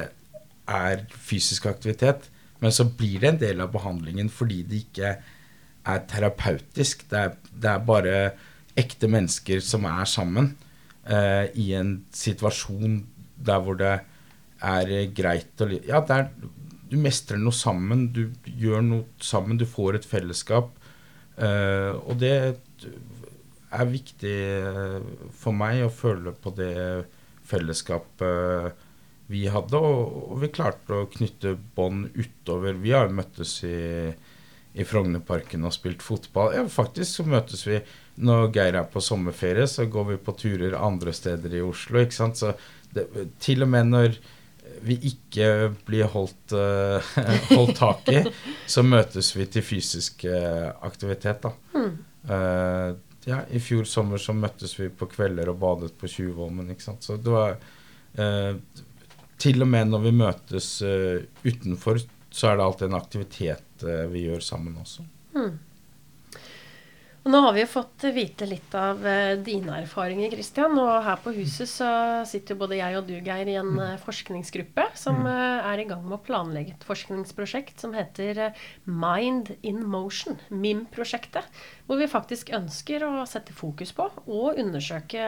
er 0.70 1.04
fysisk 1.12 1.68
aktivitet. 1.68 2.30
Men 2.60 2.72
så 2.72 2.86
blir 2.88 3.20
det 3.20 3.34
en 3.34 3.42
del 3.42 3.60
av 3.64 3.72
behandlingen 3.74 4.32
fordi 4.32 4.62
det 4.68 4.84
ikke 4.86 5.12
er 5.90 6.02
terapeutisk. 6.08 7.04
Det 7.10 7.20
er, 7.20 7.36
det 7.52 7.72
er 7.74 7.84
bare 7.84 8.16
ekte 8.80 9.10
mennesker 9.10 9.60
som 9.64 9.84
er 9.88 10.08
sammen 10.08 10.54
eh, 11.10 11.50
i 11.58 11.72
en 11.78 11.98
situasjon 12.14 13.02
der 13.40 13.62
hvor 13.64 13.78
det 13.80 13.98
er 14.60 14.90
greit 15.16 15.62
å 15.62 15.68
Ja, 15.72 16.02
der, 16.06 16.28
du 16.90 16.96
mestrer 17.00 17.40
noe 17.40 17.54
sammen. 17.54 18.10
Du 18.14 18.28
gjør 18.44 18.84
noe 18.84 19.22
sammen. 19.22 19.58
Du 19.60 19.66
får 19.68 20.00
et 20.00 20.08
fellesskap. 20.08 20.74
Eh, 21.40 21.92
og 21.94 22.18
det 22.20 22.34
er 23.70 23.90
viktig 23.90 24.36
for 25.38 25.56
meg 25.56 25.84
å 25.86 25.94
føle 25.94 26.34
på 26.34 26.52
det 26.58 26.74
fellesskapet 27.50 28.86
vi 29.30 29.44
hadde, 29.46 29.78
og, 29.78 30.38
vi 30.42 30.50
klarte 30.50 31.04
å 31.04 31.08
knytte 31.10 31.54
bånd 31.76 32.10
utover. 32.18 32.74
Vi 32.82 32.90
har 32.94 33.06
jo 33.06 33.14
møttes 33.20 33.60
i, 33.66 34.10
i 34.74 34.86
Frognerparken 34.86 35.66
og 35.68 35.74
spilt 35.76 36.02
fotball. 36.02 36.56
Ja, 36.56 36.64
faktisk 36.70 37.20
så 37.20 37.26
møtes 37.28 37.62
vi 37.68 37.78
når 38.20 38.50
Geir 38.54 38.76
er 38.80 38.90
på 38.90 39.02
sommerferie, 39.04 39.66
så 39.70 39.86
går 39.90 40.12
vi 40.12 40.18
på 40.20 40.34
turer 40.38 40.76
andre 40.78 41.14
steder 41.16 41.54
i 41.56 41.62
Oslo. 41.64 42.02
ikke 42.02 42.16
sant? 42.16 42.40
Så 42.40 42.52
det, 42.94 43.06
til 43.42 43.64
og 43.64 43.70
med 43.72 43.90
når 43.90 44.20
vi 44.84 44.96
ikke 45.10 45.70
blir 45.86 46.08
holdt, 46.12 46.54
uh, 46.54 47.12
holdt 47.50 47.76
tak 47.78 48.10
i, 48.12 48.22
så 48.74 48.84
møtes 48.86 49.32
vi 49.36 49.46
til 49.50 49.64
fysisk 49.64 50.24
uh, 50.28 50.70
aktivitet. 50.86 51.46
da. 51.46 51.52
Mm. 51.76 51.96
Uh, 52.30 52.90
ja, 53.28 53.42
i 53.52 53.60
fjor 53.60 53.88
sommer 53.88 54.20
så 54.20 54.34
møttes 54.36 54.76
vi 54.78 54.88
på 54.88 55.08
kvelder 55.10 55.52
og 55.52 55.58
badet 55.60 55.92
på 56.00 56.08
Tjuvholmen. 56.08 56.70
ikke 56.72 56.86
sant? 56.86 57.04
Så 57.04 57.18
det 57.20 57.32
var 57.34 57.58
Til 59.40 59.62
og 59.62 59.68
med 59.70 59.90
når 59.92 60.00
vi 60.02 60.10
møtes 60.16 60.68
utenfor, 61.44 62.00
så 62.32 62.48
er 62.48 62.56
det 62.56 62.64
alltid 62.64 62.86
en 62.88 62.96
aktivitet 62.96 63.84
vi 64.10 64.24
gjør 64.24 64.40
sammen 64.42 64.80
også. 64.80 65.04
Mm. 65.36 65.52
Nå 67.30 67.38
har 67.44 67.52
vi 67.54 67.60
jo 67.62 67.68
fått 67.70 68.04
vite 68.10 68.46
litt 68.48 68.72
av 68.74 69.04
uh, 69.06 69.36
dine 69.38 69.76
erfaringer, 69.84 70.32
Kristian. 70.32 70.72
Og 70.80 71.04
her 71.04 71.20
på 71.22 71.30
huset 71.36 71.68
så 71.70 71.90
sitter 72.26 72.56
jo 72.56 72.62
både 72.64 72.78
jeg 72.80 72.96
og 72.98 73.06
du, 73.06 73.12
Geir, 73.22 73.46
i 73.46 73.54
en 73.60 73.76
uh, 73.78 74.00
forskningsgruppe 74.02 74.88
som 74.98 75.20
uh, 75.28 75.60
er 75.68 75.82
i 75.82 75.84
gang 75.86 76.02
med 76.02 76.16
å 76.16 76.22
planlegge 76.26 76.74
et 76.74 76.86
forskningsprosjekt 76.88 77.84
som 77.84 77.94
heter 77.94 78.40
Mind 78.88 79.52
in 79.62 79.78
Motion, 79.86 80.40
MIM-prosjektet. 80.50 81.46
Hvor 81.86 82.00
vi 82.00 82.10
faktisk 82.10 82.50
ønsker 82.56 83.06
å 83.06 83.12
sette 83.30 83.54
fokus 83.54 83.94
på 83.94 84.08
og 84.24 84.58
undersøke 84.58 85.22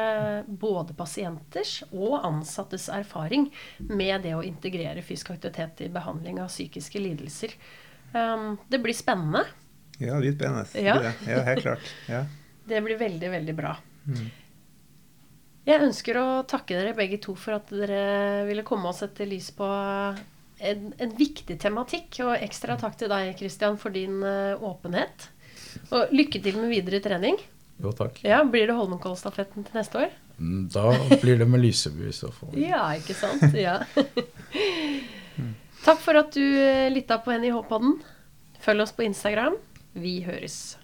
både 0.48 0.98
pasienters 0.98 1.82
og 1.92 2.18
ansattes 2.26 2.88
erfaring 2.90 3.50
med 3.78 4.26
det 4.26 4.34
å 4.34 4.42
integrere 4.46 5.06
fysisk 5.06 5.36
aktivitet 5.36 5.86
i 5.86 5.92
behandling 5.92 6.42
av 6.42 6.50
psykiske 6.50 6.98
lidelser. 7.02 7.54
Um, 8.12 8.56
det 8.68 8.82
blir 8.82 8.96
spennende. 8.96 9.46
Ja, 10.02 10.20
spennende. 10.20 10.66
Ja. 10.82 10.96
ja, 11.28 11.42
helt 11.48 11.66
klart. 11.66 11.92
Ja. 12.10 12.24
Det 12.68 12.78
blir 12.84 12.98
veldig, 12.98 13.28
veldig 13.30 13.54
bra. 13.58 13.72
Mm. 14.06 14.26
Jeg 15.66 15.82
ønsker 15.82 16.18
å 16.18 16.26
takke 16.46 16.76
dere 16.78 16.94
begge 16.94 17.18
to 17.22 17.34
for 17.38 17.56
at 17.58 17.70
dere 17.74 18.44
ville 18.48 18.64
komme 18.66 18.90
og 18.90 18.96
sette 18.98 19.26
lys 19.26 19.50
på 19.54 19.66
en, 19.66 20.88
en 20.94 21.14
viktig 21.18 21.58
tematikk. 21.62 22.20
Og 22.26 22.34
ekstra 22.38 22.76
takk 22.80 22.96
til 22.98 23.10
deg, 23.12 23.32
Kristian, 23.38 23.78
for 23.82 23.94
din 23.94 24.22
uh, 24.22 24.58
åpenhet. 24.62 25.28
Og 25.90 26.14
lykke 26.14 26.42
til 26.42 26.58
med 26.58 26.72
videre 26.72 27.02
trening. 27.04 27.38
Jo, 27.82 27.92
takk. 27.96 28.20
Ja, 28.26 28.42
Blir 28.46 28.68
det 28.70 28.76
Holmenkollstafetten 28.78 29.66
til 29.66 29.78
neste 29.78 30.04
år? 30.04 30.14
Mm, 30.38 30.66
da 30.72 30.92
blir 31.22 31.38
det 31.38 31.46
med 31.50 31.62
Lyseby 31.62 32.08
i 32.10 32.14
så 32.16 32.30
fall. 32.34 32.54
ja, 32.58 32.84
ikke 32.98 33.14
sant. 33.14 33.54
Ja. 33.58 33.80
takk 35.86 36.02
for 36.02 36.18
at 36.18 36.34
du 36.34 36.42
eh, 36.42 36.90
lytta 36.92 37.18
på 37.22 37.34
NIH-podden. 37.34 38.00
Følg 38.62 38.86
oss 38.86 38.94
på 38.94 39.06
Instagram. 39.06 39.58
Vi 39.94 40.22
høres. 40.22 40.78